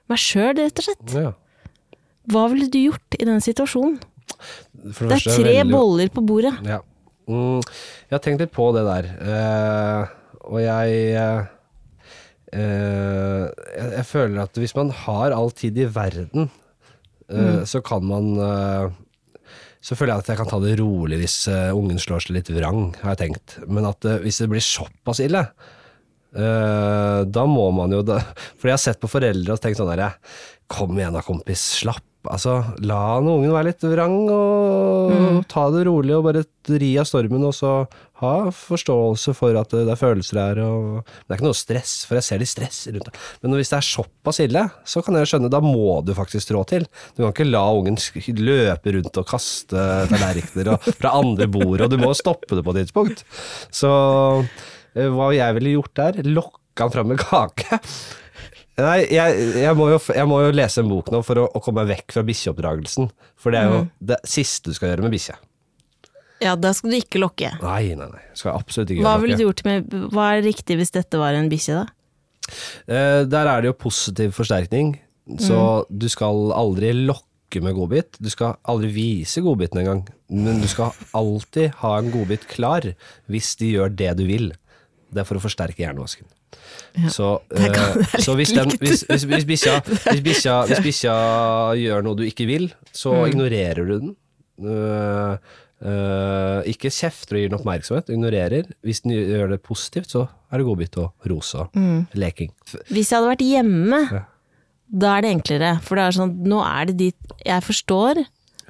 [0.09, 1.17] meg sjøl, rett og slett.
[2.33, 4.01] Hva ville du gjort i den situasjonen?
[4.73, 6.53] Det første er tre veldig- boller på bordet.
[6.67, 6.81] Ja.
[7.27, 9.09] Mm, jeg har tenkt litt på det der.
[9.19, 10.07] Eh,
[10.47, 11.47] og jeg eh,
[12.57, 16.49] jeg, jeg føler at hvis man har all tid i verden,
[17.29, 18.87] eh, så kan man uh,
[19.83, 21.39] Så føler jeg at jeg kan ta det rolig hvis
[21.75, 23.59] ungen slår seg litt vrang, har jeg tenkt.
[23.71, 25.45] Men at hvis det blir såpass ille,
[26.35, 28.19] da må man jo da,
[28.59, 30.19] For jeg har sett på foreldre og tenkt sånn der
[30.67, 31.63] Kom igjen da, kompis.
[31.85, 32.03] Slapp.
[32.33, 36.45] Altså, la noen ungen være litt vrang, og ta det rolig, og bare
[36.81, 37.73] ri av stormen, og så
[38.23, 42.17] ha forståelse for at det er følelser her, og Det er ikke noe stress, for
[42.17, 43.21] jeg ser litt stress rundt deg.
[43.43, 46.65] Men hvis det er såpass ille, så kan jeg skjønne, da må du faktisk trå
[46.69, 46.87] til.
[47.15, 48.01] Du kan ikke la ungen
[48.41, 52.87] løpe rundt og kaste tallerkener fra andre bord, og du må stoppe det på et
[52.87, 53.27] tidspunkt.
[53.75, 53.91] Så
[54.97, 57.81] eh, hva jeg ville gjort der, lokka han fram med kake.
[58.77, 61.61] Nei, jeg, jeg, må jo, jeg må jo lese en bok nå for å, å
[61.65, 63.09] komme meg vekk fra bikkjeoppdragelsen.
[63.41, 63.79] For det er jo
[64.13, 65.37] det siste du skal gjøre med bikkje.
[66.45, 67.55] Ja, da skal du ikke lokke.
[67.63, 68.25] Nei, nei, nei.
[68.37, 69.23] Skal jeg absolutt ikke Hva lokke.
[69.25, 71.87] ville du gjort med Hva er riktig hvis dette var en bikkje, da?
[72.93, 74.99] Eh, der er det jo positiv forsterkning.
[75.43, 75.57] Så
[75.89, 78.21] du skal aldri lokke med godbit.
[78.23, 80.05] Du skal aldri vise godbiten engang.
[80.29, 82.85] Men du skal alltid ha en godbit klar
[83.33, 84.53] hvis de gjør det du vil.
[85.09, 86.29] Det er for å forsterke hjernevasken.
[87.13, 87.75] Så, er
[88.25, 89.75] så hvis, den, hvis, hvis, hvis, bikkja,
[90.25, 90.55] bikkja,
[90.87, 91.15] bikkja
[91.77, 93.27] gjør noe du ikke vil, så Mm.
[93.33, 94.15] ignorerer du den.
[94.57, 95.37] Uh,
[95.85, 98.71] uh, ikke kjefter og gir den oppmerksomhet, ignorerer.
[98.87, 102.07] Hvis den gjør det positivt, så er det godbit og rosa Mm.
[102.15, 102.53] leking.
[102.89, 104.23] Hvis jeg hadde vært hjemme, Ja.
[104.89, 105.75] da er det enklere.
[105.83, 108.25] For det er sånn, nå er det ditt Jeg forstår,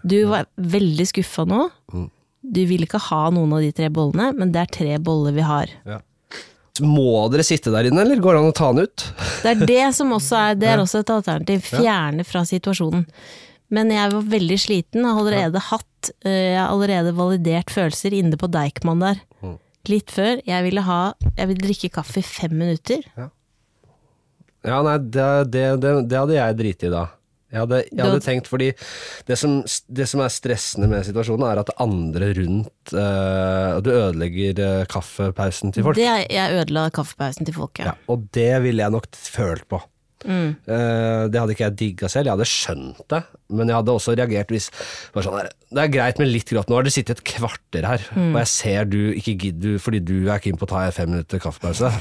[0.06, 1.70] du var veldig skuffa nå.
[1.92, 2.10] Mm.
[2.52, 5.40] Du vil ikke ha noen av de tre bollene, men det er tre boller vi
[5.42, 5.66] har.
[6.84, 9.04] Må dere sitte der inne, eller går det an å ta den ut?
[9.42, 11.66] Det er det som også er, det er også et alternativ.
[11.66, 13.06] Fjerne fra situasjonen.
[13.74, 18.38] Men jeg var veldig sliten, har allerede hatt eh, Jeg har allerede validert følelser inne
[18.38, 19.22] på Deichman der.
[19.42, 19.56] Mm.
[19.90, 20.38] Litt før.
[20.46, 21.00] Jeg ville ha
[21.32, 23.02] Jeg ville drikke kaffe i fem minutter.
[24.66, 27.06] Ja, nei, det, det, det, det hadde jeg driti i da.
[27.52, 28.72] Jeg hadde, jeg hadde tenkt, fordi
[29.28, 34.62] det som, det som er stressende med situasjonen, er at andre rundt uh, Du ødelegger
[34.64, 35.98] eh, kaffepausen til folk.
[35.98, 37.92] Det, jeg ødela kaffepausen til folk, ja.
[37.92, 39.80] Ja, og det ville jeg nok følt på.
[40.26, 40.48] Mm.
[40.66, 43.22] Eh, det hadde ikke jeg digga selv, jeg hadde skjønt det,
[43.54, 44.68] men jeg hadde også reagert hvis
[45.14, 48.02] sånn her, Det er greit med litt grått, nå har dere sittet et kvarter her,
[48.16, 48.34] Mm.
[48.34, 51.10] og jeg ser du ikke gidder fordi du er keen på å ta en fem
[51.10, 51.90] minutter kaffepause.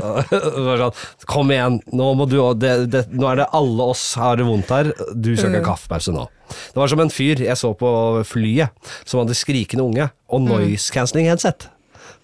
[0.00, 0.94] Sånn,
[1.30, 4.70] Kom igjen, nå, må du, det, det, nå er det alle oss har det vondt
[4.72, 5.66] her, du søker mm.
[5.66, 6.26] kaffepause nå.
[6.50, 7.90] Det var som en fyr jeg så på
[8.26, 8.74] flyet,
[9.04, 11.68] som hadde skrikende unge, og noise cancelling headset.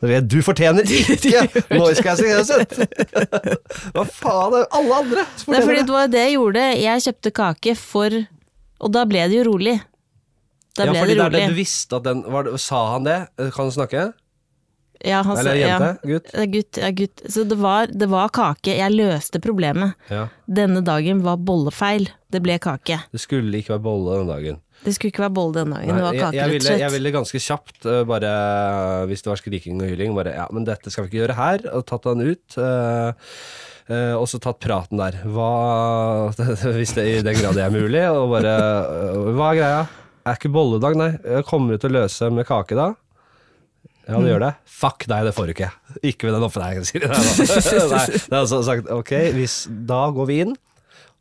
[0.03, 2.75] Du fortjener ikke noise cancelling headset!
[3.97, 5.95] Hva faen, det er jo alle andre som Nei, fortjener det det.
[5.95, 6.65] var det jeg gjorde.
[6.83, 8.19] Jeg kjøpte kake for
[8.85, 9.79] Og da ble det jo rolig.
[10.77, 13.17] Da Ja, ble det det er det du visste at den var, Sa han det?
[13.57, 14.11] Kan du snakke?
[15.05, 15.89] Ja, han Eller jente?
[16.05, 16.29] Ja, Gutt?
[16.53, 17.23] Gutt, ja, gutt.
[17.33, 18.77] Så det var, det var kake.
[18.77, 19.97] Jeg løste problemet.
[20.13, 20.27] Ja.
[20.49, 22.09] Denne dagen var bollefeil.
[22.33, 23.01] Det ble kake.
[23.13, 24.61] Det skulle ikke være bolle den dagen.
[24.85, 27.41] Det skulle ikke være bolle denne dagen, det var jeg, jeg, ville, jeg ville ganske
[27.43, 28.33] kjapt, eh, bare
[29.11, 31.65] hvis det var skriking og hyling, bare ja, men dette skal vi ikke gjøre her,
[31.73, 32.59] og tatt den ut.
[33.87, 35.21] Uh, og så tatt praten der.
[35.31, 36.33] Hva
[36.75, 38.55] Hvis det i den grad det er mulig, og bare
[39.15, 39.83] uh, Hva er greia?
[40.27, 41.11] Er ikke bolledag, nei.
[41.47, 42.89] Kommer du til å løse med kake da?
[44.07, 44.53] Ja, det gjør det.
[44.71, 45.69] Fuck deg, det får du ikke.
[46.07, 47.11] Ikke med den oppleggen, sier de.
[47.15, 49.57] Det er altså sagt, ok, hvis,
[49.89, 50.53] da går vi inn,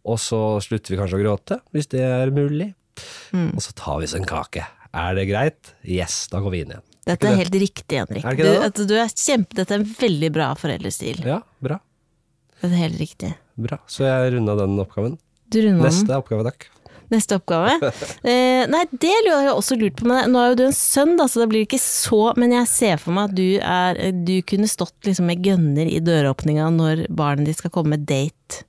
[0.05, 2.71] og så slutter vi kanskje å gråte, hvis det er mulig.
[3.53, 4.65] Og så tar vi oss en kake.
[4.95, 5.73] Er det greit?
[5.83, 6.85] Yes, da går vi inn igjen.
[7.05, 8.23] Dette er helt riktig, Henrik.
[8.25, 11.19] Er det det du, du er kjempe, dette er en veldig bra foreldrestil.
[11.27, 11.77] Ja, bra.
[12.61, 13.35] Det er helt riktig.
[13.61, 13.77] bra.
[13.91, 15.19] Så jeg runda den oppgaven.
[15.53, 15.77] Du den.
[15.83, 16.65] Neste oppgave, takk.
[17.13, 17.75] Neste oppgave?
[18.25, 21.11] Eh, nei, det lurer jeg også lurt på, men nå er jo du en sønn,
[21.19, 24.31] da, så det blir ikke så Men jeg ser for meg at du er Du
[24.49, 28.63] kunne stått liksom med gønner i døråpninga når barnet ditt skal komme med date.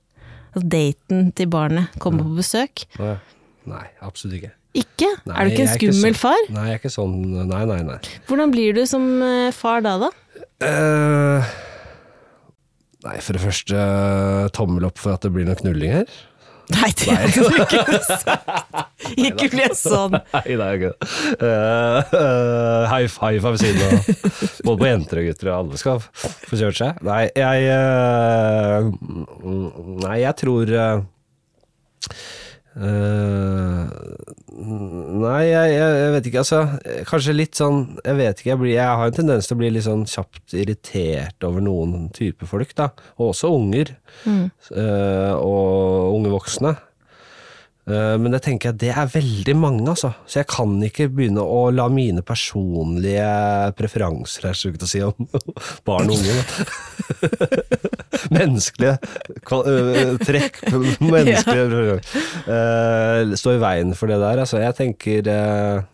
[0.53, 2.85] Altså daten til barnet kommer på besøk.
[3.01, 3.15] Ja.
[3.67, 4.53] Nei, absolutt ikke.
[4.77, 5.09] Ikke?
[5.25, 6.43] Nei, er du ikke en er ikke skummel så- far?
[6.53, 7.15] Nei, jeg er ikke sånn
[7.49, 7.97] Nei, nei, nei.
[8.29, 10.11] Hvordan blir du som eh, far da, da?
[10.61, 11.45] Uh,
[13.05, 13.83] nei, for det første
[14.57, 16.17] tommel opp for at det blir noe knulling her.
[16.67, 19.13] Nei, det hadde du ikke sagt!
[19.15, 20.17] Ikke bli sånn.
[20.35, 21.11] Nei, det er ikke det.
[21.47, 24.09] Eh, eh, high five ved siden av.
[24.67, 26.99] Både på jenter og gutter, og alle skal få kjørt seg.
[27.07, 28.91] Nei, jeg uh,
[30.03, 32.17] Nei, jeg tror eh,
[32.77, 33.83] eh,
[34.57, 36.59] Nei, jeg, jeg, jeg vet ikke, altså.
[37.07, 39.69] Kanskje litt sånn Jeg vet ikke, jeg, blir, jeg har en tendens til å bli
[39.75, 42.89] litt sånn kjapt irritert over noen type folk, da.
[43.17, 43.93] Og også unger.
[44.73, 46.73] Eh, og unge voksne.
[47.87, 50.11] Eh, Men det tenker jeg det er veldig mange, altså.
[50.27, 53.27] Så jeg kan ikke begynne å la mine personlige
[53.79, 55.29] preferanser her, skulle ikke å si, om
[55.87, 56.35] barn og unge.
[58.37, 58.97] Menneskelige
[59.53, 60.59] øh, trekk,
[61.13, 61.99] menneskelige.
[62.49, 64.41] Eh, Stå i veien for det der.
[64.43, 65.85] Altså, jeg tenker eh,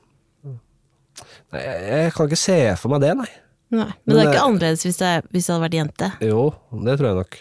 [1.54, 3.30] Nei, jeg, jeg kan ikke se for meg det, nei.
[3.74, 6.08] Nei, men det er ikke annerledes hvis det, er, hvis det hadde vært jente.
[6.26, 6.42] Jo,
[6.86, 7.38] det tror jeg nok.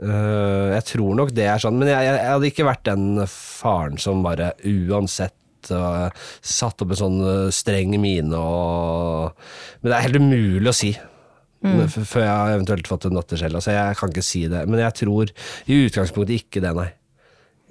[0.00, 3.98] Eh, jeg tror nok det er sånn, men jeg, jeg, hadde ikke vært den faren
[4.00, 5.34] som bare uansett
[5.76, 6.08] uh,
[6.40, 9.34] satt opp en sånn eh, streng mine og
[9.82, 10.94] Men det er helt umulig å si.
[10.96, 13.60] f- Før jeg har eventuelt fått en datter selv.
[13.60, 14.62] Altså, jeg kan ikke si det.
[14.66, 15.28] Men jeg tror
[15.68, 16.88] i utgangspunktet ikke det, nei.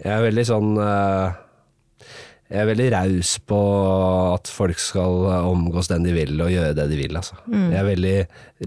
[0.06, 1.40] Jeg er veldig sånn eh,
[2.50, 3.58] Jeg er veldig raus på
[4.34, 7.18] at folk skal omgås den de vil, og gjøre det de vil.
[7.20, 7.38] Altså.
[7.54, 8.16] Jeg er veldig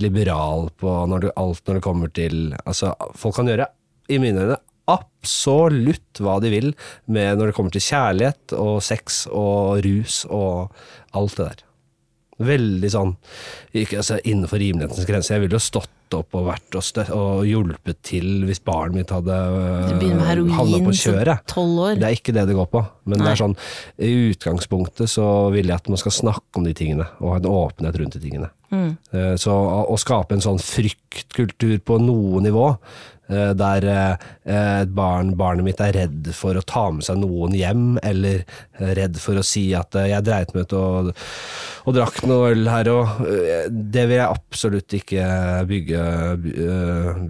[0.05, 3.67] liberal på når du, alt når det kommer til altså, Folk kan gjøre,
[4.13, 6.73] i mine øyne, absolutt hva de vil
[7.11, 10.71] med når det kommer til kjærlighet og sex og rus og
[11.19, 11.67] alt det der.
[12.53, 13.17] Veldig sånn
[13.75, 15.35] ikke, altså, innenfor rimelighetens grense.
[15.35, 19.13] Jeg ville jo stått opp og vært og, stø og hjulpet til hvis barnet mitt
[19.15, 19.37] hadde
[20.57, 21.45] havnet på kjøret.
[22.01, 22.85] Det er ikke det det går på.
[23.11, 23.57] Men det er sånn,
[23.99, 27.49] i utgangspunktet så vil jeg at man skal snakke om de tingene, og ha en
[27.51, 28.53] åpenhet rundt de tingene.
[28.73, 28.93] Mm.
[29.13, 32.71] Eh, Så å skape en sånn fryktkultur på noe nivå,
[33.29, 34.29] eh, der eh,
[34.83, 38.47] et barn, barnet mitt er redd for å ta med seg noen hjem, eller
[38.81, 41.13] redd for å si at jeg dreit meg ut og,
[41.85, 43.23] og drakk noe øl her og
[43.69, 45.29] Det vil jeg absolutt ikke
[45.69, 46.03] bygge,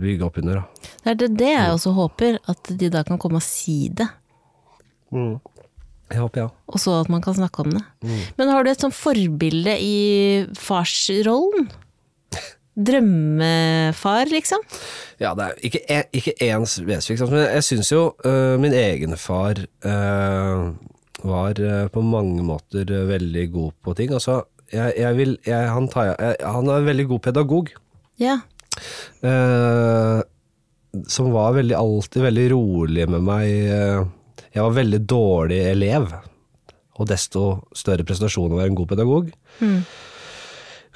[0.00, 0.62] bygge opp under.
[0.62, 0.90] Da.
[1.18, 4.08] Det er det, jeg også håper, at de da kan komme og si det.
[6.12, 6.50] Jeg håper, ja.
[6.68, 7.82] Og så at man kan snakke om det.
[8.04, 8.20] Mm.
[8.36, 9.96] Men har du et sånt forbilde i
[10.60, 11.70] farsrollen?
[12.88, 14.60] Drømmefar, liksom?
[15.20, 19.60] Ja, det er ikke, ikke én spesifikk, men jeg syns jo uh, min egen far
[19.86, 20.72] uh,
[21.22, 24.12] var uh, på mange måter veldig god på ting.
[24.16, 27.72] Altså, jeg, jeg vil, jeg, han, tar, han er en veldig god pedagog.
[28.20, 28.38] Ja.
[31.08, 34.12] som var veldig, alltid veldig rolig med meg.
[34.52, 36.10] Jeg var veldig dårlig elev,
[37.00, 37.42] og desto
[37.76, 39.30] større prestasjon å være en god pedagog.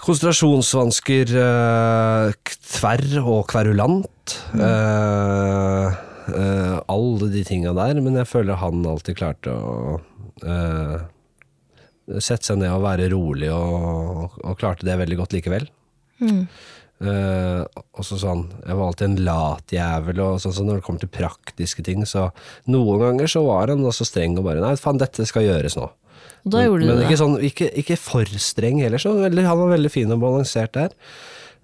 [0.06, 2.32] Konsentrasjonsvansker, eh,
[2.68, 4.34] tverr og kverulant.
[4.60, 5.94] eh,
[6.36, 8.00] eh, alle de tinga der.
[8.04, 10.00] Men jeg føler han alltid klarte å
[10.44, 10.98] eh,
[12.20, 15.68] sette seg ned og være rolig, og, og klarte det veldig godt likevel.
[16.96, 17.60] Eh,
[17.92, 21.02] og så sånn, Jeg var alltid en lat jævel, og sånn, så når det kommer
[21.02, 22.30] til praktiske ting, så
[22.72, 25.90] noen ganger så var han også streng og bare Nei, faen, dette skal gjøres nå.
[26.46, 27.08] Da gjorde Men du det.
[27.08, 30.72] ikke, sånn, ikke, ikke for streng heller, så veldig, han var veldig fin og balansert
[30.78, 30.94] der.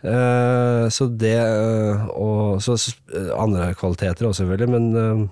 [0.03, 2.75] Uh, så det uh, Og så
[3.39, 5.29] andre kvaliteter også, selvfølgelig, men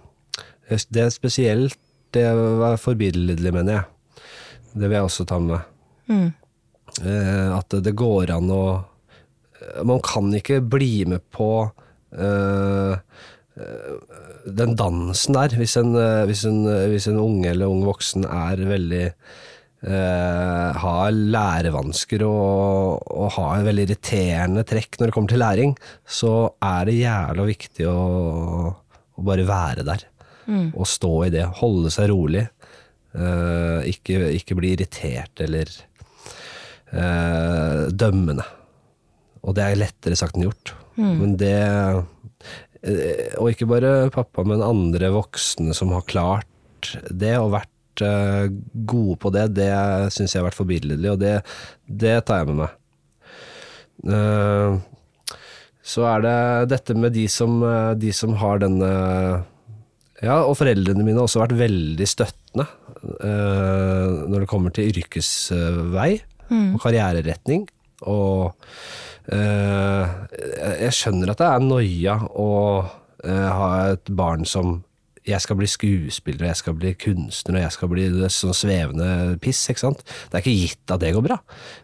[0.95, 1.75] det er spesielt
[2.15, 2.23] Det
[2.61, 4.29] var forbilledlig, mener jeg.
[4.71, 5.67] Det vil jeg også ta med.
[6.07, 6.31] Mm.
[7.57, 8.63] At det går an å
[9.87, 11.51] Man kan ikke bli med på
[12.15, 12.97] eh,
[14.47, 18.67] den dansen der, hvis en, eh, hvis, en, hvis en unge eller ung voksen er
[18.71, 19.07] veldig
[19.81, 25.73] Uh, har lærevansker og, og har veldig irriterende trekk når det kommer til læring,
[26.05, 27.95] så er det jævla viktig å,
[28.69, 30.05] å bare være der.
[30.77, 31.47] Og stå i det.
[31.63, 32.45] Holde seg rolig.
[33.17, 35.73] Uh, ikke, ikke bli irritert eller
[36.93, 38.45] uh, dømmende.
[39.47, 40.75] Og det er lettere sagt enn gjort.
[41.01, 47.53] Men det eh, Og ikke bare pappa, men andre voksne som har klart det og
[47.55, 48.49] vært eh,
[48.89, 49.73] gode på det, det
[50.15, 51.35] syns jeg har vært forbilledlig, og det,
[51.85, 52.79] det tar jeg med meg.
[54.17, 54.79] Eh,
[55.91, 56.39] så er det
[56.73, 57.61] dette med de som,
[57.99, 58.91] de som har denne
[60.21, 62.67] Ja, og foreldrene mine har også vært veldig støttende
[63.01, 66.11] når det kommer til yrkesvei
[66.53, 67.65] og karriereretning.
[68.05, 68.53] Og
[69.31, 72.51] jeg- jeg skjønner at det er noia å
[73.25, 74.83] eh, ha et barn som
[75.29, 78.55] jeg skal bli skuespiller, og jeg skal bli kunstner, og jeg skal bli det sånn
[78.57, 80.01] svevende piss, ikke sant.
[80.31, 81.37] Det er ikke gitt at det går bra.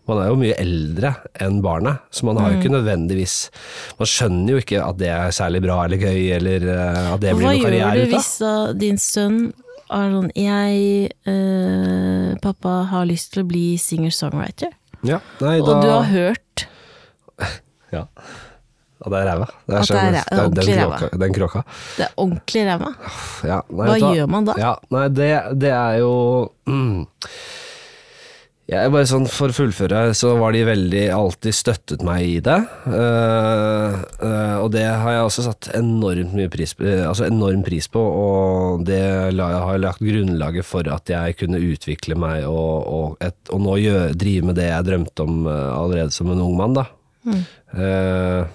[0.08, 1.10] Man er jo mye eldre
[1.44, 3.50] enn barnet, så man har jo ikke nødvendigvis
[3.98, 7.36] Man skjønner jo ikke at det er særlig bra eller gøy, eller eh, at det
[7.36, 8.16] blir hva noe gjør karriere du ut av.
[8.16, 9.38] hvis da din sønn
[9.90, 14.72] er sånn Jeg, eh, pappa, har lyst til å bli singer-songwriter,
[15.04, 16.66] Ja, og du har hørt
[17.96, 18.06] ja.
[18.06, 19.50] ja, det er ræva.
[19.66, 21.10] Det At det er ræva, ordentlig den, ræva.
[21.24, 21.66] den kråka.
[21.96, 22.94] Det er ordentlig ræva.
[23.44, 24.56] Ja, nei, Hva gjør man da?
[24.60, 26.16] Ja, nei, det, det er jo
[26.70, 27.04] mm,
[28.66, 32.40] Jeg er bare sånn For å fullføre, så var de veldig alltid støttet meg i
[32.42, 32.56] det.
[32.88, 37.86] Uh, uh, og det har jeg også satt enormt mye pris eh, altså enorm pris
[37.92, 38.98] på, og det
[39.36, 43.78] la, har lagt grunnlaget for at jeg kunne utvikle meg og, og, et, og nå
[43.84, 46.88] gjør, drive med det jeg drømte om allerede som en ung mann, da.
[47.26, 48.46] Eh,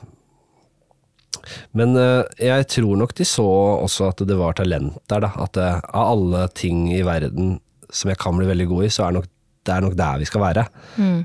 [1.76, 3.46] men eh, jeg tror nok de så
[3.84, 5.32] også at det var talent der, da.
[5.44, 7.58] At eh, av alle ting i verden
[7.92, 9.28] som jeg kan bli veldig god i, så er nok,
[9.68, 10.64] det er nok der vi skal være.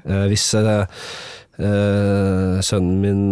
[0.02, 0.85] Eh, hvis eh,
[2.66, 3.22] sønnen min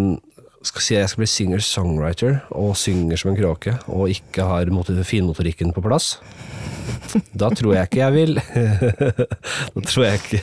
[0.69, 5.03] skal si jeg skal bli singer-songwriter og synger som en kråke, og ikke har motor-
[5.07, 6.15] finmotorikken på plass,
[7.33, 8.33] da tror jeg ikke jeg vil
[9.75, 10.41] Da tror jeg ikke,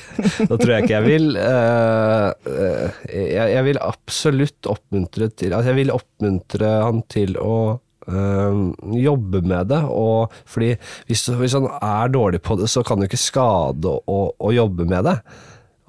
[0.49, 5.79] da tror jeg, ikke jeg vil eh, eh, jeg vil absolutt oppmuntre til Altså jeg
[5.84, 7.55] vil oppmuntre han til å
[8.07, 8.60] eh,
[9.03, 9.81] jobbe med det.
[9.91, 10.71] Og fordi
[11.10, 14.53] hvis, hvis han er dårlig på det, så kan det jo ikke skade å, å
[14.55, 15.17] jobbe med det.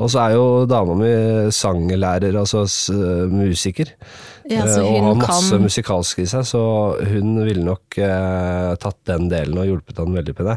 [0.00, 1.10] Og så er jo dama mi
[1.52, 2.90] sanglærer, altså s-
[3.30, 3.90] musiker.
[4.50, 6.62] Ja, så eh, og har masse kan- musikalsk i seg, så
[7.12, 10.56] hun ville nok eh, tatt den delen og hjulpet han veldig på det.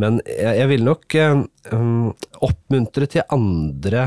[0.00, 1.42] Men jeg, jeg vil nok eh,
[1.74, 4.06] um, oppmuntre til andre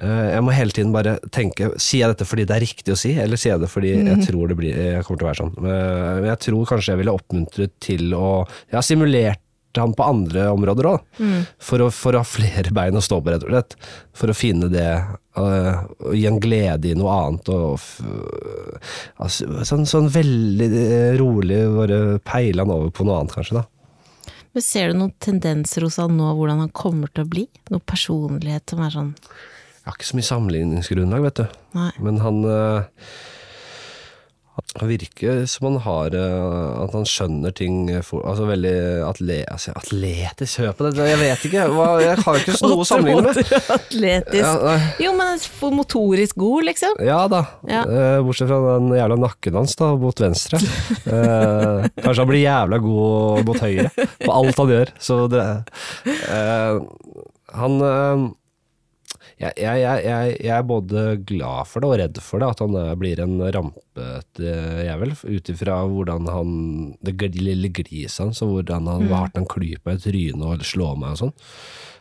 [0.00, 2.98] eh, Jeg må hele tiden bare tenke Sier jeg dette fordi det er riktig å
[2.98, 4.08] si, eller sier jeg det fordi mm.
[4.14, 5.54] jeg tror det blir, jeg kommer til å være sånn?
[5.60, 8.26] Eh, Men jeg tror kanskje jeg ville oppmuntret til å
[8.72, 9.44] Jeg har simulert
[9.78, 11.44] han på andre områder òg, Mm.
[11.62, 13.76] for, for å ha flere bein å stå på, rett og slett.
[14.16, 17.48] For å finne det eh, og gi en glede i noe annet.
[17.54, 17.78] Og,
[19.22, 23.60] altså, sånn, sånn veldig eh, rolig bare peile han over på noe annet, kanskje.
[23.60, 24.32] da.
[24.56, 27.46] Men ser du noen tendenser hos han nå, hvordan han kommer til å bli?
[27.70, 31.58] Noe personlighet som er sånn Jeg har ikke så mye sammenligningsgrunnlag, vet du.
[31.78, 31.90] Nei.
[32.02, 33.04] Men han eh,
[34.80, 38.74] han virker som han har eh, At han skjønner ting for, Altså veldig
[39.06, 40.60] atle, altså, atletisk.
[40.62, 41.64] Hør på det, jeg vet ikke.
[41.74, 43.52] Hva, jeg har ikke så noe å sammenligne med.
[43.74, 44.44] Atletisk.
[44.46, 44.76] Ja.
[45.02, 45.42] Jo, men
[45.76, 47.00] motorisk god, liksom.
[47.04, 47.82] Ja da, Ja.
[47.84, 50.60] Eh, bortsett fra den jævla nakken hans da, mot venstre.
[50.60, 54.92] Eh, kanskje han blir jævla god mot høyre på alt han gjør.
[55.02, 55.46] Så det
[56.30, 56.80] eh,
[57.58, 58.28] Han eh,
[59.40, 62.74] jeg, jeg, jeg, jeg, er både glad for det og redd for det, at han
[63.00, 65.14] blir en rampete jævel.
[65.16, 66.50] Ut ifra hvordan han
[67.00, 70.66] Det lille gliset hans, og hvordan han, hvor hardt han klyper meg i trynet og
[70.68, 71.34] slår meg og sånn.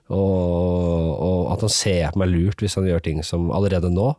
[0.09, 4.11] Og, og at han ser på meg lurt hvis han gjør ting som allerede nå.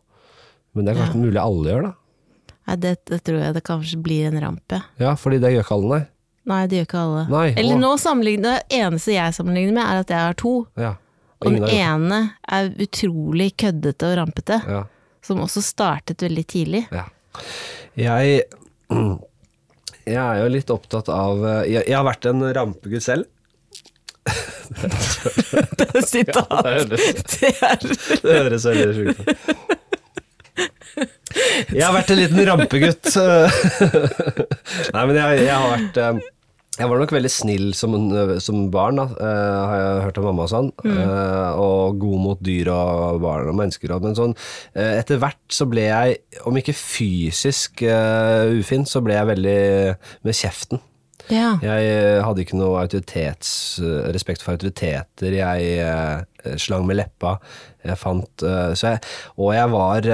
[0.73, 1.93] Men det er kanskje mulig alle gjør, da.
[2.69, 4.81] Nei, det, det tror jeg det kanskje blir en rampe.
[5.01, 6.03] Ja, fordi det gjør ikke alle, nei.
[6.51, 7.23] Nei, det gjør ikke alle.
[7.29, 10.53] Nei, Eller nå sammenligner Det eneste jeg sammenligner med, er at jeg har to.
[10.79, 10.95] Ja.
[11.41, 14.61] Og den ene er utrolig køddete og rampete.
[14.67, 14.83] Ja.
[15.25, 16.85] som også startet veldig tidlig.
[16.91, 17.05] Ja.
[17.97, 18.41] Jeg
[20.11, 23.29] Jeg er jo litt opptatt av Jeg, jeg har vært en rampegutt selv.
[26.05, 26.49] Sitat.
[26.63, 27.05] Det høres,
[27.39, 27.77] Det er
[28.23, 29.27] det høres veldig sjukt ut.
[31.71, 33.07] Jeg har vært en liten rampegutt.
[33.15, 36.17] Nei, men jeg, jeg har vært eh,
[36.79, 37.95] Jeg var nok veldig snill som,
[38.39, 40.69] som barn, da, uh, har jeg hørt av mamma og sånn.
[40.87, 43.91] eh, og god mot dyr og barn og mennesker.
[43.99, 44.35] Men sånn,
[44.77, 49.57] uh, etter hvert så ble jeg, om ikke fysisk ufin, så ble jeg veldig
[50.23, 50.81] med kjeften.
[51.31, 51.57] Ja.
[51.63, 52.87] Jeg hadde ikke noe
[54.15, 55.35] respekt for autoriteter.
[55.35, 57.35] Jeg slang med leppa.
[57.85, 58.43] Jeg fant
[58.75, 59.03] så jeg,
[59.37, 60.09] Og jeg var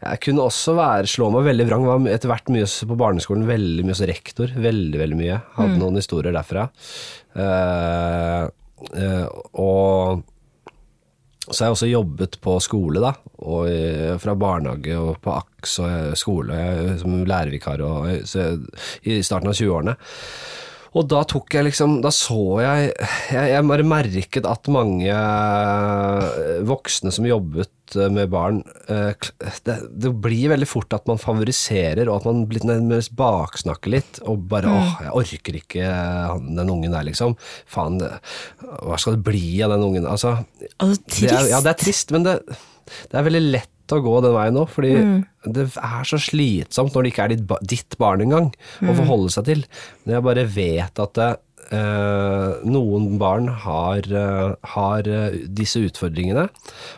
[0.00, 1.84] Jeg kunne også være, slå meg veldig vrang.
[1.88, 4.48] Var etter hvert mye på barneskolen veldig mye hos rektor.
[4.56, 5.40] Veldig, veldig mye.
[5.58, 6.68] Hadde noen historier derfra.
[7.36, 8.48] Uh,
[8.96, 9.26] uh,
[9.60, 10.24] og
[11.48, 13.12] så har jeg også jobbet på skole, da.
[13.48, 16.58] Og i- fra barnehage og på AKS og eh, skole
[17.00, 18.50] som lærervikar og, eh, så,
[19.08, 19.94] i starten av 20-årene.
[20.96, 22.92] Og da tok jeg liksom Da så jeg
[23.34, 29.12] Jeg, jeg bare merket at mange eh, voksne som jobbet eh, med barn eh,
[29.66, 34.20] det, det blir veldig fort at man favoriserer, og at man blir nærmest baksnakker litt.
[34.28, 37.36] Og bare 'åh, jeg orker ikke han- den ungen der', liksom.
[37.66, 40.06] Faen, hva skal det bli av den ungen?
[40.06, 40.38] Altså,
[40.80, 41.50] Altså, det er, trist.
[41.50, 42.36] ja, det er trist, men det,
[43.10, 45.24] det er veldig lett å gå den veien nå, fordi Mm.
[45.54, 48.96] det er så slitsomt når det ikke er ditt, ditt barn engang, å Mm.
[48.96, 49.64] forholde seg til.
[50.04, 51.38] Men jeg bare vet at det,
[51.70, 56.48] eh, noen barn har, eh, har eh, disse utfordringene.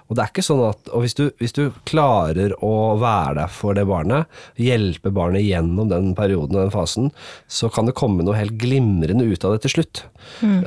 [0.09, 3.49] Og det er ikke sånn at Og hvis du, hvis du klarer å være der
[3.49, 4.27] for det barnet,
[4.59, 7.11] hjelpe barnet gjennom den perioden og den fasen,
[7.49, 10.03] så kan det komme noe helt glimrende ut av det til slutt.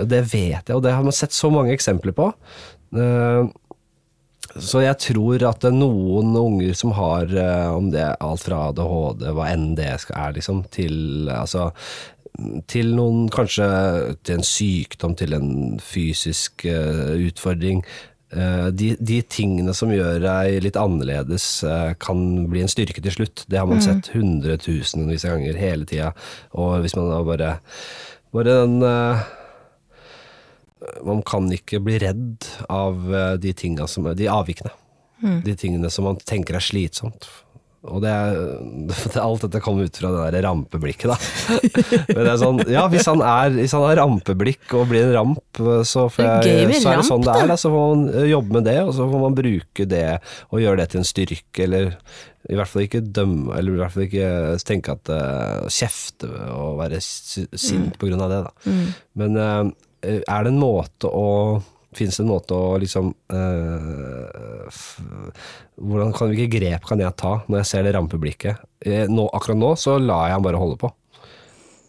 [0.08, 2.34] Det vet jeg, og det har man sett så mange eksempler på.
[2.96, 3.48] Eh,
[4.54, 8.44] så jeg tror at det er noen unger som har, eh, om det er alt
[8.46, 11.72] fra ADHD, hva enn det er, liksom, til altså
[12.70, 13.68] til noen kanskje
[14.26, 17.84] til en sykdom, til en fysisk uh, utfordring.
[18.34, 23.14] Uh, de, de tingene som gjør deg litt annerledes, uh, kan bli en styrke til
[23.14, 23.46] slutt.
[23.46, 26.10] Det har man sett hundretusenvis av ganger hele tida.
[26.58, 27.56] Og hvis man da bare
[28.34, 28.82] Bare den
[31.06, 33.54] man kan ikke bli redd av eh, de
[33.88, 34.74] som De avvikene.
[35.46, 37.30] De tingene som man tenker er slitsomt.
[37.84, 38.38] Og det er,
[38.90, 41.18] det, alt dette kommer ut fra det der rampeblikket, da.
[42.16, 45.16] Men det er sånn, ja, hvis han, er, hvis han har rampeblikk og blir en
[45.18, 47.52] ramp, så, får er jeg, gøy så er det sånn ramp, det er.
[47.52, 47.60] da.
[47.60, 50.06] Så får man eh, jobbe med det, og så får man bruke det
[50.50, 51.92] og gjøre det til en styrke, eller
[52.52, 54.30] i hvert fall ikke dømme, eller i hvert fall ikke
[54.68, 58.74] tenke at uh, kjefte og være sint sint på grunn av det, da.
[59.20, 59.62] Men eh,
[60.04, 61.62] er det en måte å
[61.94, 64.70] Fins det en måte å liksom øh,
[65.78, 68.64] hvordan kan, Hvilke grep kan jeg ta når jeg ser det rampeblikket?
[68.82, 70.90] Eh, Nå, akkurat nå så lar jeg han bare holde på.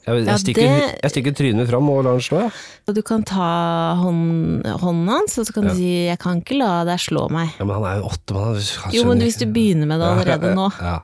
[0.05, 2.53] Jeg, jeg, Ja, stikker, det- jeg stikker trynet fram og lar han slå, jeg.
[2.95, 6.85] Du kan ta hånd, hånden hans, og så kan du si 'jeg kan ikke la
[6.85, 7.57] deg slå meg'.
[7.59, 8.93] Ja, men han er jo åtte, mann.
[8.93, 10.69] Jo, men hvis du begynner med det allerede nå.
[10.79, 11.01] Ja.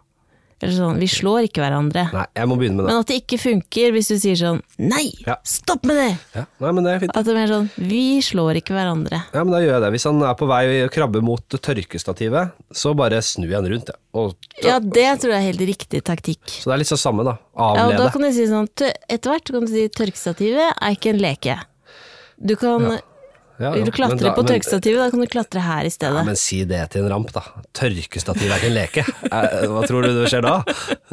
[0.63, 2.03] Eller sånn, vi slår ikke hverandre.
[2.13, 2.91] Nei, jeg må begynne med det.
[2.93, 5.37] Men at det ikke funker hvis du sier sånn 'nei, Ja.
[5.43, 6.19] stopp med det'!
[6.37, 6.45] Ja.
[6.61, 7.17] Nei, men det er fint.
[7.17, 9.23] At det er mer sånn 'vi slår ikke hverandre'.
[9.33, 9.93] Ja, men da gjør jeg det.
[9.97, 13.87] Hvis han er på vei og krabber mot tørkestativet, så bare snur jeg han rundt,
[13.87, 13.97] jeg.
[14.15, 16.45] Og, Ja, det tror jeg er helt riktig taktikk.
[16.45, 17.39] så det er litt sånn samme, da.
[17.57, 17.77] Avlede.
[17.77, 18.69] Ja, og da kan du si sånn
[19.09, 21.61] Etter hvert kan du si tørkestativet er ikke en leke.
[22.45, 22.99] Du kan Ja,
[23.61, 26.17] Vil du klatre da- på tørkestativet, da kan du klatre her i stedet.
[26.23, 27.43] Ja, men si det til en ramp, da.
[27.77, 29.05] Tørkestativ er ikke en leke.
[29.69, 30.55] Hva tror du det skjer da?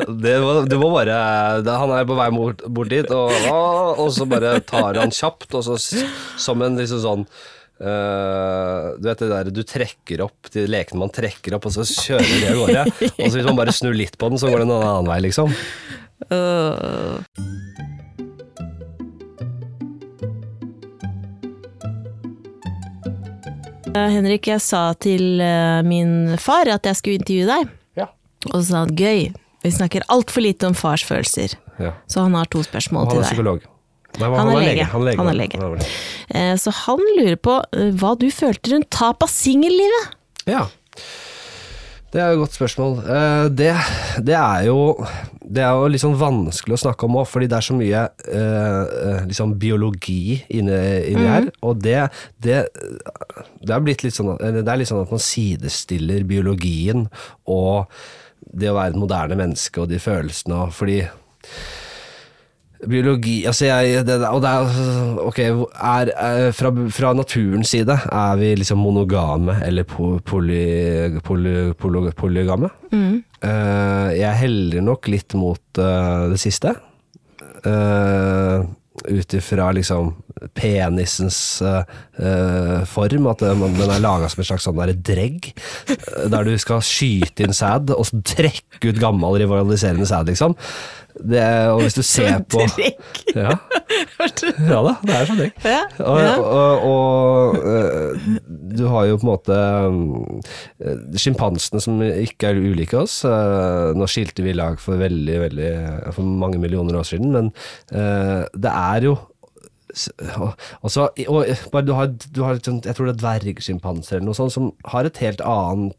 [0.08, 1.18] Det må, du må bare
[1.68, 3.36] Han er på vei bort, bort dit, og,
[4.00, 5.78] og så bare tar han kjapt, og så
[6.39, 7.28] som en liksom sånn
[7.78, 11.86] Uh, du vet det der du trekker opp de lekene man trekker opp, og så
[11.86, 12.86] kjører de av gårde.
[13.22, 15.20] Og så hvis man bare snur litt på den, så går den en annen vei,
[15.28, 15.54] liksom.
[16.34, 17.22] Øh.
[23.95, 28.07] Henrik, jeg sa til eh, min far at jeg skulle intervjue deg, Ja.
[28.51, 29.31] og så sa han gøy.
[29.63, 31.55] Vi snakker altfor lite om fars følelser.
[31.79, 31.93] ja.
[32.07, 33.31] Så han har to spørsmål Og han til er deg.
[33.31, 33.61] psykolog.
[34.19, 34.83] Nei, Han er lege.
[34.85, 35.17] Han er lege.
[35.17, 35.57] Han er lege.
[35.59, 35.88] Han er lege.
[36.33, 40.13] Eh, Så han lurer på eh, hva du følte rundt tap av singellivet.
[40.47, 40.67] Ja.
[42.18, 42.93] Det er jo et godt spørsmål.
[43.13, 43.74] Eh, Det,
[44.26, 45.05] det er jo
[45.55, 47.99] Det er jo litt sånn vanskelig å snakke om òg, fordi det er så mye
[48.36, 50.80] eh, eh, liksom biologi inni,
[51.13, 51.47] inni her.
[51.61, 52.09] Og det,
[52.43, 52.57] det,
[53.61, 57.05] det, er blitt litt sånn, det er litt sånn at man sidestiller biologien
[57.45, 57.88] og
[58.41, 60.99] det å være et moderne menneske og de følelsene og fordi
[62.86, 68.38] Biologi altså jeg, det, Og det er Ok, er, er, fra, fra naturens side er
[68.38, 72.69] vi liksom monogame eller po, poly, poly, poly, polygame.
[73.41, 76.75] Eh, jeg heller nok litt mot uh, det siste.
[77.65, 78.65] Uh,
[79.07, 80.15] Ut ifra liksom
[80.57, 81.84] penisens uh,
[82.89, 85.51] form, at den, den er laga som en slags sånn der dregg,
[86.34, 90.57] der du skal skyte inn sæd, og trekke ut gammel rivaliserende sæd, liksom.
[91.20, 92.61] Det, og hvis du ser på
[93.36, 93.53] ja.
[93.57, 95.57] ja da, det er sånn drikk.
[95.65, 96.34] Ja, ja.
[96.41, 97.55] og, og og,
[98.78, 99.57] du har jo på en måte
[100.84, 103.20] øh, sjimpansene som ikke er ulike oss.
[103.28, 105.72] øh, Nå skilte vi lag for veldig, veldig
[106.15, 107.51] for mange millioner år siden, men
[107.89, 109.15] det er jo
[109.95, 110.91] s- og,
[111.88, 115.18] du har, du har jeg tror det er dvergsjimpanser eller noe sånt, som har et
[115.24, 115.95] helt annet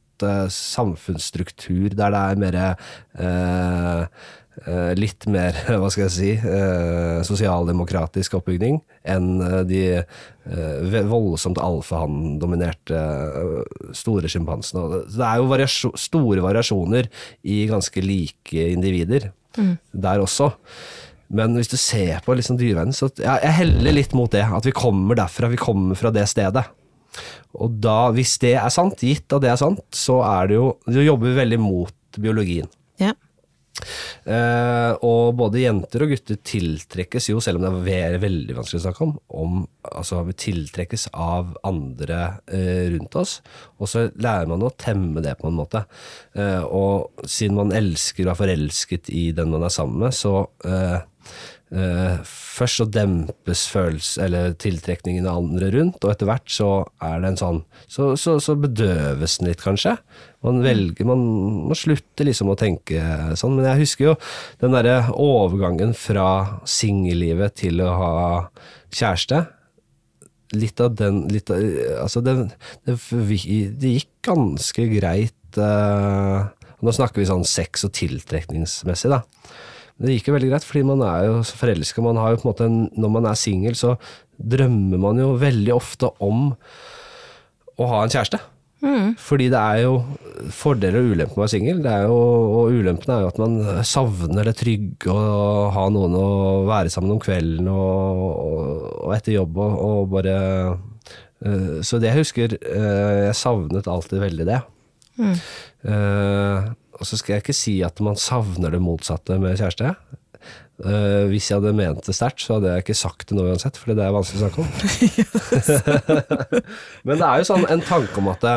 [0.50, 4.06] samfunnsstruktur, der det er mer eh,
[4.98, 12.98] litt mer, hva skal jeg si, eh, sosialdemokratisk oppbygning enn eh, de eh, voldsomt alfahann-dominerte
[12.98, 15.02] eh, store sjimpansene.
[15.08, 17.10] Det er jo variasjo store variasjoner
[17.48, 20.52] i ganske like individer der også.
[21.34, 24.44] Men hvis du ser på liksom dyreverden, så ja, jeg heller litt mot det.
[24.44, 26.62] At vi kommer derfra, vi kommer fra det stedet.
[27.58, 30.68] Og da, hvis det er sant, gitt at det er sant, så er det jo
[30.86, 32.68] Du jobber veldig mot biologien.
[33.02, 33.12] Ja.
[34.28, 38.84] Eh, og både jenter og gutter tiltrekkes jo, selv om det er veldig vanskelig å
[38.86, 42.20] snakke om, om altså vi tiltrekkes av andre
[42.52, 43.38] uh, rundt oss.
[43.78, 45.84] Og så lærer man å temme det på en måte.
[46.36, 50.48] Uh, og siden man elsker og er forelsket i den man er sammen med, så
[51.72, 56.70] eh, Først så dempes følelse, eller tiltrekningen av andre rundt, og etter hvert så
[57.04, 59.96] er det en sånn Så, så, så bedøves den litt, kanskje.
[60.46, 61.22] Man velger, man,
[61.68, 63.02] må slutter liksom å tenke
[63.38, 63.56] sånn.
[63.58, 64.16] Men jeg husker jo
[64.62, 66.28] den derre overgangen fra
[66.68, 68.12] singellivet til å ha
[68.94, 69.44] kjæreste.
[70.56, 71.60] Litt av den litt av,
[72.04, 72.36] Altså, det,
[72.88, 72.96] det,
[73.76, 76.48] det gikk ganske greit uh,
[76.80, 79.24] Nå snakker vi sånn sex- og tiltrekningsmessig, da.
[79.98, 82.04] Det gikk jo veldig greit, fordi man er jo forelska.
[82.04, 83.96] Man har jo på en måte en, når man er singel, så
[84.38, 86.52] drømmer man jo veldig ofte om
[87.78, 88.40] å ha en kjæreste.
[89.18, 89.94] Fordi det er jo
[90.54, 91.80] fordeler og ulemper med å være singel.
[92.14, 96.28] Og ulempene er jo at man savner det trygge å ha noen å
[96.68, 100.36] være sammen om kvelden og, og, og etter jobb og, og bare
[101.42, 104.60] uh, Så det jeg husker uh, Jeg savnet alltid veldig det.
[105.18, 106.68] Eh,
[106.98, 109.94] og så skal jeg ikke si at man savner det motsatte med kjæreste.
[110.78, 113.78] Uh, hvis jeg hadde ment det sterkt, så hadde jeg ikke sagt det nå uansett,
[113.80, 114.68] fordi det er vanskelig å snakke om.
[117.08, 118.54] Men det er jo sånn en tanke om at det,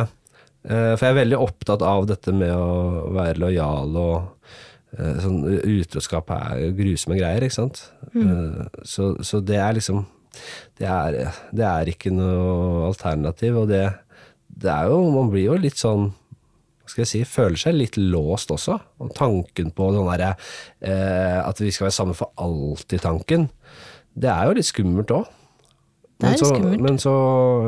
[0.70, 4.16] uh, For jeg er veldig opptatt av dette med å være lojal og
[5.00, 7.88] uh, sånn Utroskap er grusomme greier, ikke sant.
[8.14, 10.06] Eh, så, så det er liksom
[10.80, 13.84] det er, det er ikke noe alternativ, og det,
[14.48, 16.12] det er jo Man blir jo litt sånn
[16.92, 18.78] skal jeg si, føler seg litt låst også.
[19.04, 20.34] Og tanken på derre,
[20.84, 23.48] eh, at vi skal være sammen for alltid-tanken,
[24.14, 25.30] det er jo litt skummelt òg.
[26.22, 26.50] Men så.
[26.62, 27.14] Men så,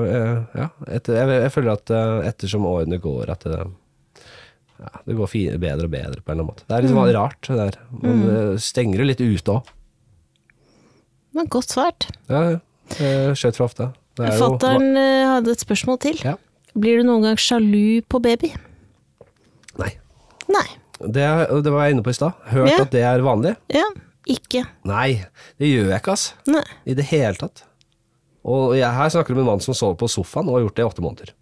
[0.05, 0.67] eh, ja.
[0.93, 3.63] Etter, jeg, jeg føler at eh, ettersom årene går, at det,
[4.83, 6.67] ja, det går fine, bedre og bedre på en eller annen måte.
[6.67, 7.13] Det er liksom Mm.
[7.17, 7.79] rart, det der.
[8.03, 8.59] Man mm.
[8.61, 9.73] stenger jo litt ute òg.
[11.33, 12.11] Men godt svart.
[12.29, 12.59] Ja, ja.
[13.33, 13.89] Skjøt er
[14.37, 16.19] jo- Fattern eh, hadde et spørsmål til.
[16.21, 16.35] Ja.
[16.77, 18.51] Blir du noen gang sjalu på baby?
[20.53, 20.65] Nei.
[21.03, 21.25] Det,
[21.65, 22.37] det var jeg inne på i stad.
[22.53, 22.81] Hørt Ja.
[22.85, 23.55] at det er vanlig.
[23.73, 23.85] Ja.
[24.29, 24.61] Ikke.
[24.87, 25.25] Nei,
[25.59, 26.29] det gjør jeg ikke, ass.
[26.47, 26.63] Nei.
[26.87, 27.65] I det hele tatt.
[28.47, 30.77] Og jeg, her snakker du med en mann som sover på sofaen og har gjort
[30.79, 31.33] det i åtte måneder.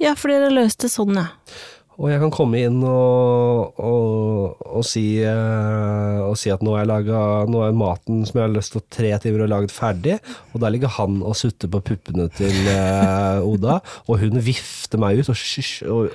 [0.00, 1.26] Ja, for dere løste sånn, ja.
[1.98, 7.22] Og jeg kan komme inn og, og, og, si, eh, og si at nå laga
[7.50, 10.20] Nå er maten som jeg har lyst til tre timer og laget ferdig,
[10.54, 15.18] og der ligger han og sutter på puppene til eh, Oda, og hun vifter meg
[15.18, 16.14] ut og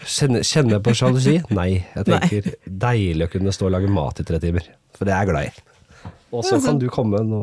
[0.00, 1.34] Kjenner kjenner jeg på sjalusi?
[1.58, 1.70] Nei.
[1.96, 2.54] Jeg tenker
[2.86, 5.50] deilig å kunne stå og lage mat i tre timer, for det er jeg glad
[5.50, 5.66] i.
[6.30, 7.40] Og så kan du komme nå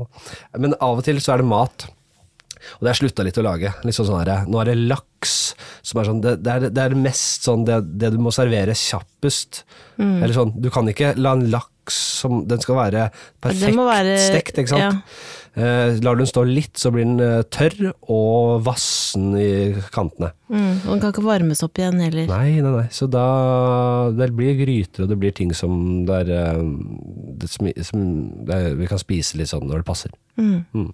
[0.56, 1.90] Men av og til så er det mat.
[2.78, 3.72] Og det har jeg slutta litt å lage.
[3.86, 5.36] Litt sånn sånn her, nå er det laks.
[5.86, 8.76] Som er sånn, det, det, er, det er mest sånn det, det du må servere
[8.78, 9.64] kjappest.
[10.00, 10.18] Mm.
[10.22, 13.10] Eller sånn, du kan ikke la en laks som Den skal være
[13.42, 15.04] perfekt være- stekt, ikke sant.
[15.58, 20.30] Eh, lar du den stå litt, så blir den eh, tørr og vassen i kantene.
[20.54, 20.84] Mm.
[20.86, 22.28] Og den kan ikke varmes opp igjen heller.
[22.30, 22.84] Nei, nei, nei.
[22.94, 26.62] Så da Det blir gryter, og det blir ting som der, eh,
[27.42, 30.12] det, smi- som det, vi kan spise litt sånn når det passer.
[30.38, 30.94] Mm.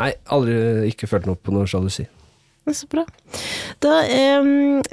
[0.00, 2.08] Nei, aldri ikke følt noe på noe sjalusi.
[2.70, 3.04] Så bra.
[3.82, 4.42] Da eh,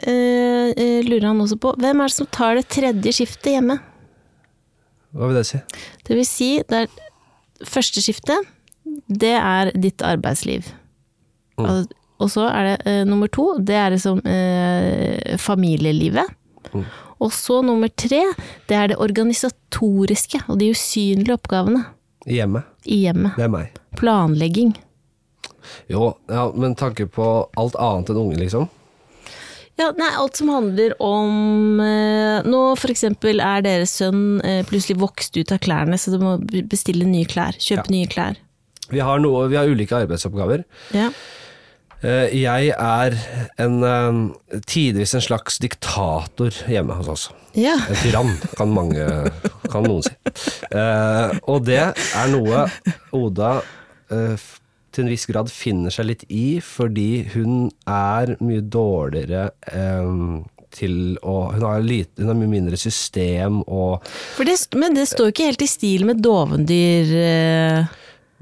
[0.07, 3.79] eh, lurer han også på hvem er det som tar det tredje skiftet hjemme?
[5.15, 5.59] Hva vil det si?
[6.07, 8.49] Det vil si, det er første skiftet,
[9.07, 10.67] det er ditt arbeidsliv.
[11.57, 16.35] Og, og så er det eh, nummer to, det er liksom eh, familielivet.
[17.17, 18.21] Og så nummer tre,
[18.69, 21.85] det er det organisatoriske og de usynlige oppgavene
[22.27, 22.61] Hjemme.
[22.85, 23.37] i hjemmet.
[23.39, 23.79] Det er meg.
[23.97, 24.75] Planlegging.
[25.91, 27.25] Jo, ja, men tanke på
[27.57, 28.67] alt annet enn unge, liksom.
[29.77, 32.61] Ja, nei, alt som handler om eh, Nå
[32.95, 36.35] eksempel er deres sønn eh, plutselig vokst ut av klærne, så du må
[36.69, 37.53] bestille nye klær.
[37.61, 37.93] Kjøpe Ja.
[37.93, 38.39] nye klær.
[38.89, 40.63] Vi har, noe, vi har ulike arbeidsoppgaver.
[40.95, 41.09] Ja.
[42.01, 43.17] Eh, Jeg er
[43.59, 47.29] en, eh, tidvis en slags diktator hjemme hos oss.
[47.57, 47.75] ja.
[47.89, 49.05] En tyrann, kan, mange,
[49.69, 50.13] kan noen si.
[50.71, 52.65] Eh, og det er noe
[53.13, 53.61] Oda
[54.11, 54.37] eh,
[54.97, 60.41] til en viss grad finner seg litt i, fordi hun er mye dårligere eh,
[60.77, 64.03] til å hun har, lite, hun har mye mindre system og
[64.43, 67.13] det, men det står jo ikke helt i stil med dovendyr.
[67.21, 67.95] eh.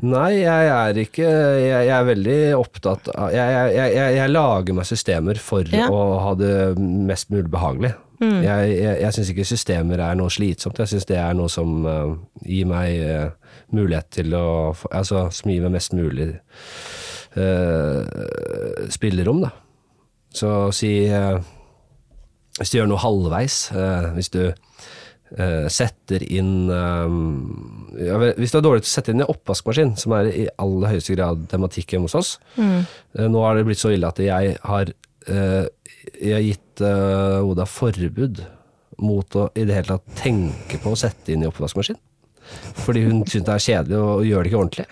[0.06, 4.90] Nei, jeg er ikke Jeg, jeg er veldig opptatt av jeg, jeg, jeg lager meg
[4.90, 5.86] systemer for Ja.
[5.88, 7.94] å ha det mest mulig behagelig.
[8.20, 10.80] Jeg, jeg, jeg syns ikke systemer er noe slitsomt.
[10.80, 12.16] Jeg syns det er noe som uh,
[12.48, 14.48] gir meg uh, mulighet til å
[14.92, 16.30] Altså som gir meg mest mulig
[17.36, 18.02] uh,
[18.94, 19.52] spillerom, da.
[20.36, 20.92] Så si
[22.56, 23.70] Hvis du gjør noe halvveis,
[24.16, 24.42] hvis du
[25.72, 30.30] setter inn ja, Hvis du er dårlig til å sette inn en oppvaskmaskin, som er
[30.30, 34.12] i aller høyeste grad tematikk hjemme hos oss eh, Nå har det blitt så ille
[34.12, 34.92] at jeg har,
[35.30, 38.44] jeg har gitt eh, Oda forbud
[39.04, 41.98] mot å i det hele tatt tenke på å sette inn i oppvaskmaskin.
[42.86, 44.86] Fordi hun syns det er kjedelig og gjør det ikke ordentlig.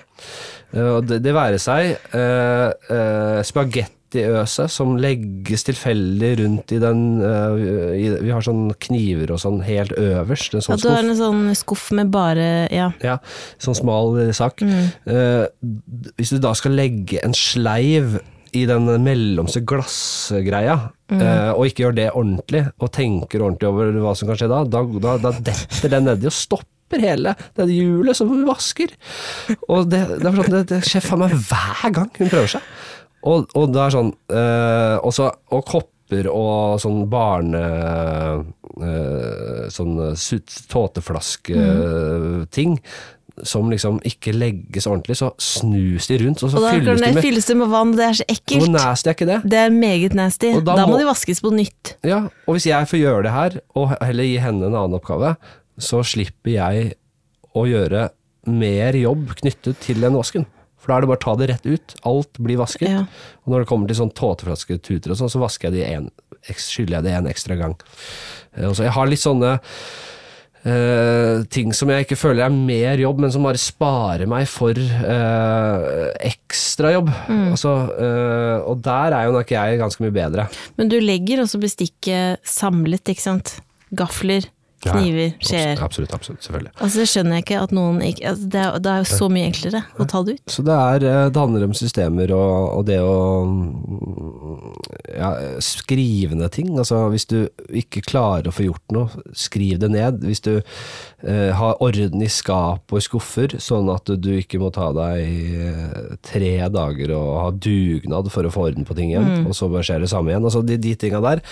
[0.74, 7.64] Eh, og det, det være seg uh, spagettiøse som legges tilfeldig rundt i den eh,
[7.98, 10.58] i, Vi har sånn kniver og sånn helt øverst.
[10.58, 11.10] En Ja, sånn du har skuff.
[11.14, 12.92] en sånn skuff med bare Ja.
[13.06, 13.18] Ja,
[13.62, 14.62] sånn smal eh, sak.
[14.66, 18.20] Eh, d- hvis du da skal legge en sleiv
[18.54, 20.76] i den mellomste glassgreia,
[21.14, 24.60] eh, og ikke gjør det ordentlig, og tenker ordentlig over hva som kan skje da,
[24.70, 28.90] da, da, da detter den nedi og stopper hele det hjulet som hun vasker.
[29.68, 32.62] Og det, det, er sånn, det, det skjer faen meg hver gang hun prøver seg.
[33.24, 35.26] Og, og det er sånn eh, også,
[35.56, 37.64] Og kopper og sånn barne...
[38.84, 39.94] eh, sånn
[40.74, 42.72] tåteflaske-ting.
[43.42, 47.14] Som liksom ikke legges ordentlig, så snus de rundt, og så Og da fylles de
[47.16, 48.70] med fylles det med vann, det er så Hvor ekkelt.
[48.76, 49.38] nasty er ikke det?
[49.50, 50.52] Det er meget nasty.
[50.54, 51.96] Da Da, må må- de vaskes på nytt.
[52.06, 55.36] Ja, og hvis jeg får gjøre det her, og heller gi henne en annen oppgave,
[55.80, 56.94] så slipper jeg
[57.56, 58.10] å gjøre
[58.46, 60.46] mer jobb knyttet til den vasken.
[60.78, 61.96] For da er det bare å ta det rett ut.
[62.06, 62.90] Alt blir vasket.
[62.90, 63.06] Ja.
[63.48, 66.12] Og når det kommer til sånn tåteflasketuter og sånn, så vasker jeg de en,
[66.54, 67.76] skyller jeg det en ekstra gang.
[68.58, 69.60] Eh, og så jeg har litt sånne
[70.68, 74.78] eh, ting som jeg ikke føler er mer jobb, men som bare sparer meg for
[74.80, 77.12] uh, ekstrajobb.
[77.54, 80.48] Altså, uh, og der er jo nok jeg ganske mye bedre.
[80.80, 83.58] Men du legger også bestikket samlet, ikke sant?
[83.94, 84.48] Gafler,
[84.84, 85.80] kniver, skjeer.
[85.84, 86.74] Absolutt, absolutt, selvfølgelig.
[86.78, 89.30] Altså Det skjønner jeg ikke at noen ikke altså, det, er, det er jo så
[89.34, 90.44] mye enklere å ta det ut.
[90.56, 93.18] Så det, er, eh, det handler om systemer og, og det å
[93.50, 94.64] mm,
[95.18, 95.32] ja,
[95.64, 96.72] skrive ned ting.
[96.78, 97.38] Altså hvis du
[97.74, 100.24] ikke klarer å få gjort noe, skriv det ned.
[100.26, 104.72] Hvis du eh, har orden i skap og i skuffer, sånn at du, ikke må
[104.74, 109.48] ta deg eh, tre dager og ha dugnad for å få orden på ting igjen,
[109.48, 110.46] og så bare skjer det samme igjen.
[110.48, 111.44] Altså de, de tinga der,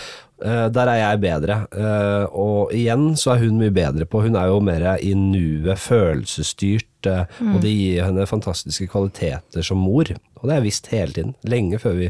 [0.41, 1.57] der er jeg bedre.
[1.69, 5.77] Eh, og igjen så er hun mye bedre på, hun er jo mer i nuet,
[5.81, 7.53] følelsesstyrt, mm.
[7.53, 10.09] og det gir henne fantastiske kvaliteter som mor.
[10.41, 12.09] Og det har jeg visst hele tiden, lenge før vi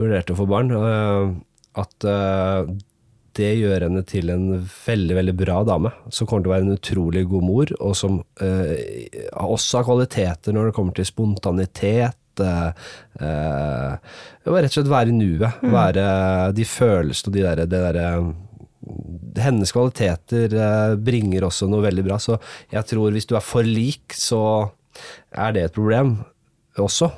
[0.00, 1.30] vurderte å få barn, eh,
[1.84, 2.74] at eh,
[3.34, 6.76] det gjør henne til en veldig, veldig bra dame, som kommer til å være en
[6.76, 12.18] utrolig god mor, og som eh, også har kvaliteter når det kommer til spontanitet.
[12.40, 12.72] Eh,
[13.20, 13.98] eh,
[14.46, 15.60] rett og slett være i nuet.
[15.74, 16.06] Være
[16.56, 18.08] de følelsene og de der, det derre
[19.40, 22.36] hennes kvaliteter eh, bringer også noe veldig bra, så
[22.72, 24.42] jeg tror hvis du er for lik, så
[25.32, 26.18] er det et problem
[26.78, 27.08] også.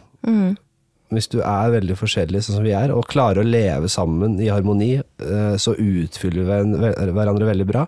[1.14, 4.49] Hvis du er veldig forskjellig sånn som vi er, og klarer å leve sammen i
[4.51, 7.85] harmoni, eh, så utfyller vi hver- hverandre veldig bra.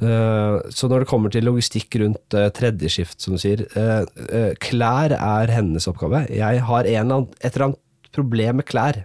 [0.00, 4.54] Eh, Så når det kommer til logistikk rundt eh, tredje skift, som du sier, eh,
[4.62, 6.24] klær er hennes oppgave.
[6.32, 7.80] Jeg har et eller annet
[8.14, 9.02] problem med klær.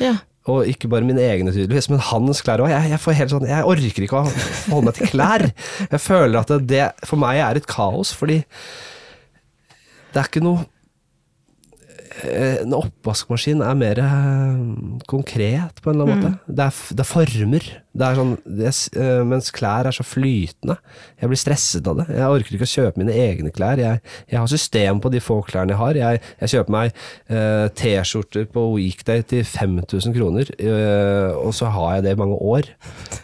[0.00, 0.18] Ja.
[0.52, 2.68] Og ikke bare mine egne, tydeligvis, men hans klær òg.
[2.68, 4.28] Jeg, jeg, sånn, jeg orker ikke å
[4.68, 5.46] holde meg til klær.
[5.88, 8.42] Jeg føler at det, det for meg er et kaos, fordi
[10.12, 10.68] det er ikke noe
[12.24, 13.98] En oppvaskmaskin er mer
[15.10, 16.52] konkret, på en eller annen måte.
[16.54, 17.64] Det er, det er former.
[17.94, 20.76] Det er sånn, det, øh, mens klær er så flytende.
[21.20, 22.08] Jeg blir stresset av det.
[22.10, 23.78] Jeg orker ikke å kjøpe mine egne klær.
[23.78, 26.00] Jeg, jeg har system på de få klærne jeg har.
[26.00, 26.98] Jeg, jeg kjøper meg
[27.30, 32.40] øh, T-skjorter på weekday til 5000 kroner, øh, og så har jeg det i mange
[32.42, 32.72] år.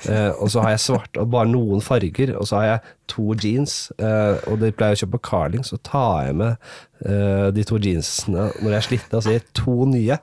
[0.08, 3.34] Eh, og så har jeg svart og bare noen farger, og så har jeg to
[3.34, 6.70] jeans, eh, og det pleier jeg å kjøpe på Carling, så tar jeg med
[7.04, 10.18] eh, de to jeansene når jeg er sliten, og sier to nye.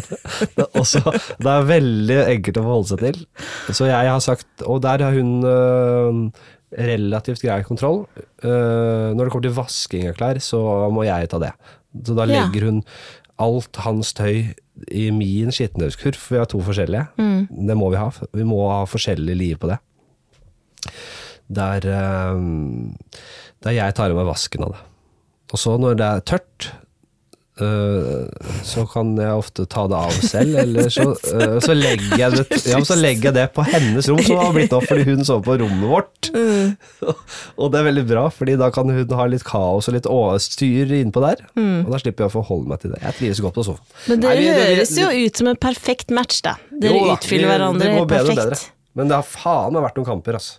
[0.56, 1.02] det, er også,
[1.38, 3.20] det er veldig enkelt å forholde seg til.
[3.70, 6.30] Så jeg har sagt Og der har hun øh,
[6.74, 8.04] relativt grei kontroll.
[8.42, 10.58] Uh, når det kommer til vasking av klær, så
[10.90, 11.52] må jeg ta det.
[12.04, 12.40] Så da Ja.
[12.48, 12.80] legger hun
[13.38, 14.54] alt hans tøy
[14.90, 17.06] i min skittentøyskurv, for vi har to forskjellige.
[17.68, 18.10] Det må vi ha.
[18.34, 19.78] Vi må ha forskjellig liv på det.
[21.54, 22.90] Der, uh,
[23.62, 24.82] der jeg tar av meg vasken av det.
[25.54, 26.72] Og så når det er tørt,
[27.62, 28.26] øh,
[28.66, 32.58] så kan jeg ofte ta det av selv, eller så, uh, så, legger jeg det,
[32.72, 35.44] ja, så legger jeg det på hennes rom, som har blitt opp fordi hun sover
[35.46, 36.30] på rommet vårt.
[37.60, 40.08] og det er veldig bra, fordi da kan hun ha litt kaos og litt
[40.42, 41.44] styr innpå der.
[41.54, 43.02] Og da slipper jeg å forholde meg til det.
[43.04, 43.86] Jeg trives godt på sofaen.
[44.10, 46.56] Men vi- høres jo ut som en perfekt match, da.
[46.72, 48.50] Dere Jo da, utfyller vi- hverandre det går helt bedre og perfekt.
[48.50, 48.72] bedre.
[48.94, 50.58] Men det har faen meg vært noen kamper, altså.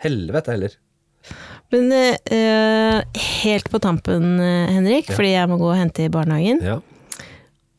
[0.00, 0.76] Helvete heller.
[1.70, 2.98] Men uh,
[3.42, 6.62] helt på tampen, Henrik, Henrik, fordi jeg må gå og hente i barnehagen.
[6.66, 6.78] Ja.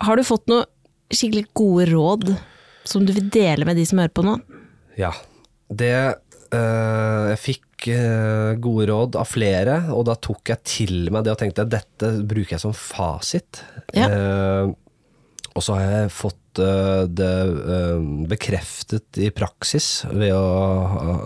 [0.06, 0.68] Har du fått noen
[1.12, 2.30] skikkelig gode råd
[2.88, 4.38] som du vil dele med de som hører på nå?
[5.00, 5.12] Ja.
[5.72, 11.28] Det uh, Jeg fikk uh, gode råd av flere, og da tok jeg til meg
[11.28, 13.64] det og tenkte at dette bruker jeg som fasit.
[13.96, 14.08] Ja.
[14.08, 14.72] Eh,
[15.52, 17.32] og så har jeg fått eh, det
[17.76, 20.44] eh, bekreftet i praksis ved å,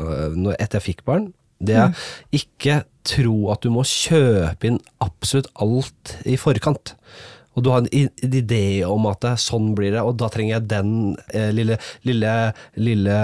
[0.10, 1.30] eh, etter jeg fikk barn.
[1.60, 6.96] Det er ikke tro at du må kjøpe inn absolutt alt i forkant.
[7.56, 10.68] Og du har en idé om at det, sånn blir det, og da trenger jeg
[10.74, 10.90] den
[11.30, 11.78] eh, lille,
[12.08, 12.34] lille,
[12.76, 13.20] lille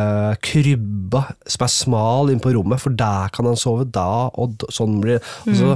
[0.45, 5.01] krybba som er smal inn på rommet, for der kan han sove da, og sånn
[5.03, 5.35] blir det.
[5.51, 5.75] Og så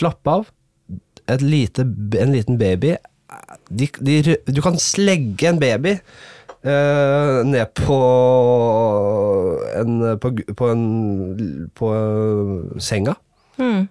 [0.00, 0.48] slapp av.
[1.30, 1.84] Et lite,
[2.18, 2.96] en liten baby
[3.70, 5.92] de, de, Du kan slegge en baby
[6.64, 7.98] eh, ned på
[9.80, 10.84] en, på, på, en,
[11.76, 13.16] på eh, senga
[13.60, 13.82] Mm.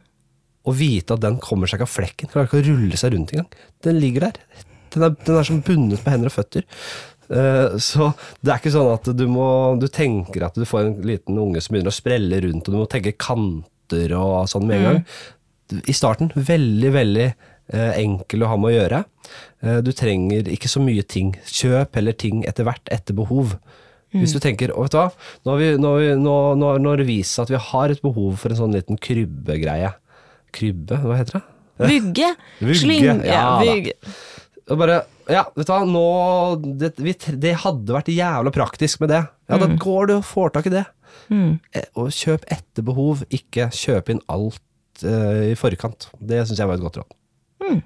[0.66, 2.30] og vite at den kommer seg ikke av flekken.
[2.32, 3.52] Klarer ikke å rulle seg rundt engang.
[3.86, 4.40] Den ligger der.
[4.96, 6.66] Den er, den er som bundet med hender og føtter.
[7.30, 8.08] Eh, så
[8.42, 9.46] det er ikke sånn at du må
[9.78, 12.80] Du tenker at du får en liten unge som begynner å sprelle rundt, og du
[12.82, 15.04] må tenke kanter og sånn med en gang.
[15.86, 17.28] I starten veldig, veldig
[17.78, 19.04] enkel å ha med å gjøre.
[19.62, 21.36] Eh, du trenger ikke så mye ting.
[21.46, 23.58] Kjøp heller ting etter hvert, etter behov.
[24.10, 25.12] Hvis du tenker vet du hva,
[25.46, 28.02] nå har, vi, nå, nå, nå, nå har det vist seg at vi har et
[28.02, 29.92] behov for en sånn liten krybbegreie.
[30.56, 31.44] Krybbe, hva heter det?
[31.92, 32.32] Vugge!
[32.58, 33.94] Vugge, ja vugge.
[34.80, 34.98] Bare,
[35.30, 36.06] ja, vet du hva, nå,
[36.82, 39.22] det, vi, det hadde vært jævla praktisk med det.
[39.50, 40.84] Ja, da går du og får tak i det.
[41.30, 41.60] Mm.
[41.78, 46.10] Eh, Og kjøp etter behov, ikke kjøp inn alt uh, i forkant.
[46.18, 47.19] Det syns jeg var et godt råd.
[47.64, 47.82] Mm.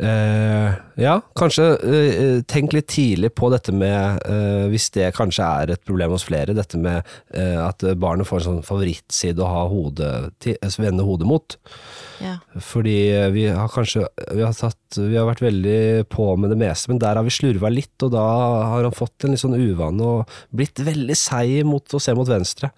[0.00, 5.72] Eh, ja, kanskje eh, tenk litt tidlig på dette med, eh, hvis det kanskje er
[5.74, 10.12] et problem hos flere, dette med at barnet får en sånn favorittside å ha hodet
[10.40, 11.56] til, vende hodet mot.
[12.24, 12.38] Ja.
[12.64, 12.96] Fordi
[13.34, 17.02] vi har kanskje vi har, tatt, vi har vært veldig på med det meste, men
[17.02, 18.24] der har vi slurva litt, og da
[18.72, 22.28] har han fått en litt sånn uvane og blitt veldig seig mot å se mot
[22.28, 22.72] venstre.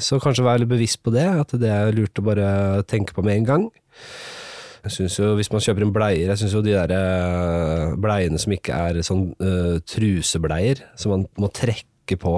[0.00, 2.50] Så kanskje vær litt bevisst på det, at det er lurt å bare
[2.88, 3.72] tenke på med en gang.
[4.84, 8.40] Jeg synes jo, Hvis man kjøper inn bleier, jeg syns jo de der eh, bleiene
[8.40, 12.34] som ikke er sånn uh, trusebleier, som man må trekke på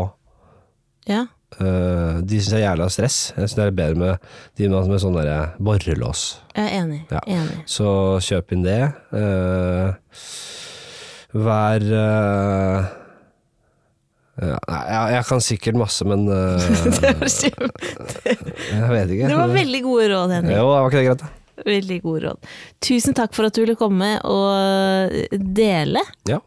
[1.08, 1.24] ja.
[1.60, 3.18] uh, De syns jeg er jævla stress.
[3.36, 6.24] Jeg syns det er bedre med de med, sånn der borrelås.
[6.56, 7.02] Jeg er enig.
[7.12, 7.22] Ja.
[7.38, 7.60] enig.
[7.70, 7.92] Så
[8.26, 8.80] kjøp inn det.
[9.14, 9.94] Uh,
[11.32, 11.86] vær
[14.42, 16.56] ja, jeg, jeg kan sikkert masse, men uh,
[16.98, 17.12] Det
[18.72, 19.28] jeg vet ikke.
[19.28, 20.56] det var veldig gode råd, Henrik.
[20.56, 21.22] Jo, var ikke det greit?
[21.22, 21.41] da?
[21.66, 22.48] Veldig god råd.
[22.84, 26.02] Tusen takk for at du ville komme og dele.
[26.28, 26.40] Ja.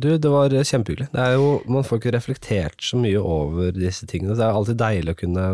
[0.00, 1.08] Du, det var kjempehyggelig.
[1.12, 4.36] Det er jo, man får ikke reflektert så mye over disse tingene.
[4.38, 5.46] Det er alltid deilig å kunne,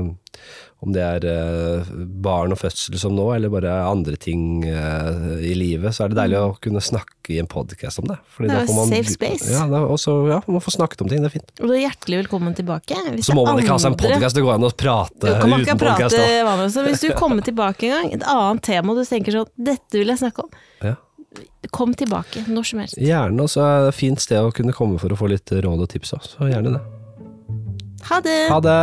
[0.84, 1.88] om det er eh,
[2.20, 6.18] barn og fødsel som nå, eller bare andre ting eh, i livet, så er det
[6.18, 8.18] deilig å kunne snakke i en podkast om det.
[8.34, 8.52] Fordi Mm.
[8.52, 9.48] Det er man, safe space.
[9.50, 11.48] Ja, det er også, ja, man får snakket om ting, det er fint.
[11.58, 12.98] Og du er hjertelig velkommen tilbake.
[13.16, 15.80] Hvis Så må man ikke ha seg en podkast, det går an å prate uten
[15.80, 16.20] podkast
[16.76, 20.12] så Hvis du kommer tilbake en gang, et annet tema du tenker sånn Dette vil
[20.12, 20.50] jeg snakke om.
[20.84, 20.94] Ja.
[21.74, 23.00] Kom tilbake når som helst.
[23.00, 25.50] Gjerne, og så er det et fint sted å kunne komme for å få litt
[25.50, 26.84] råd og tips òg, så gjerne det.
[28.06, 28.38] Ha det!
[28.52, 28.78] Ha det!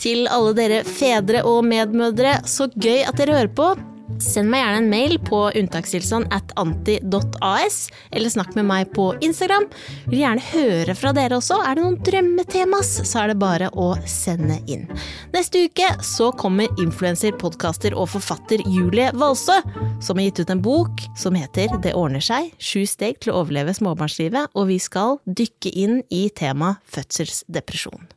[0.00, 3.72] Til alle dere fedre og medmødre, så gøy at dere hører på.
[4.20, 7.78] Send meg gjerne en mail på unntakstilstand at anti.as,
[8.12, 9.68] eller snakk med meg på Instagram.
[10.10, 11.58] Vil gjerne høre fra dere også.
[11.64, 14.86] Er det noen drømmetemas, så er det bare å sende inn.
[15.34, 19.58] Neste uke så kommer influenser, podkaster og forfatter Julie Valsø,
[20.02, 23.42] som har gitt ut en bok som heter Det ordner seg sju steg til å
[23.42, 28.10] overleve småbarnslivet, og vi skal dykke inn i temaet fødselsdepresjon.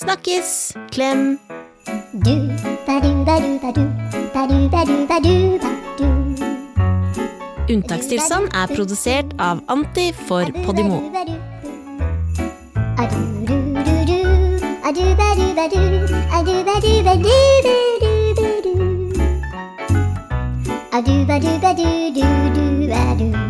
[0.00, 0.72] Snakkes!
[0.90, 1.38] Klem!
[2.24, 2.48] Du
[2.86, 3.84] ba du ba du ba du
[4.32, 6.08] ba du ba du ba du ba du.
[7.68, 11.02] Unntakstilstand er produsert av Anti for Podimo.
[12.96, 13.20] Adu
[23.20, 23.49] du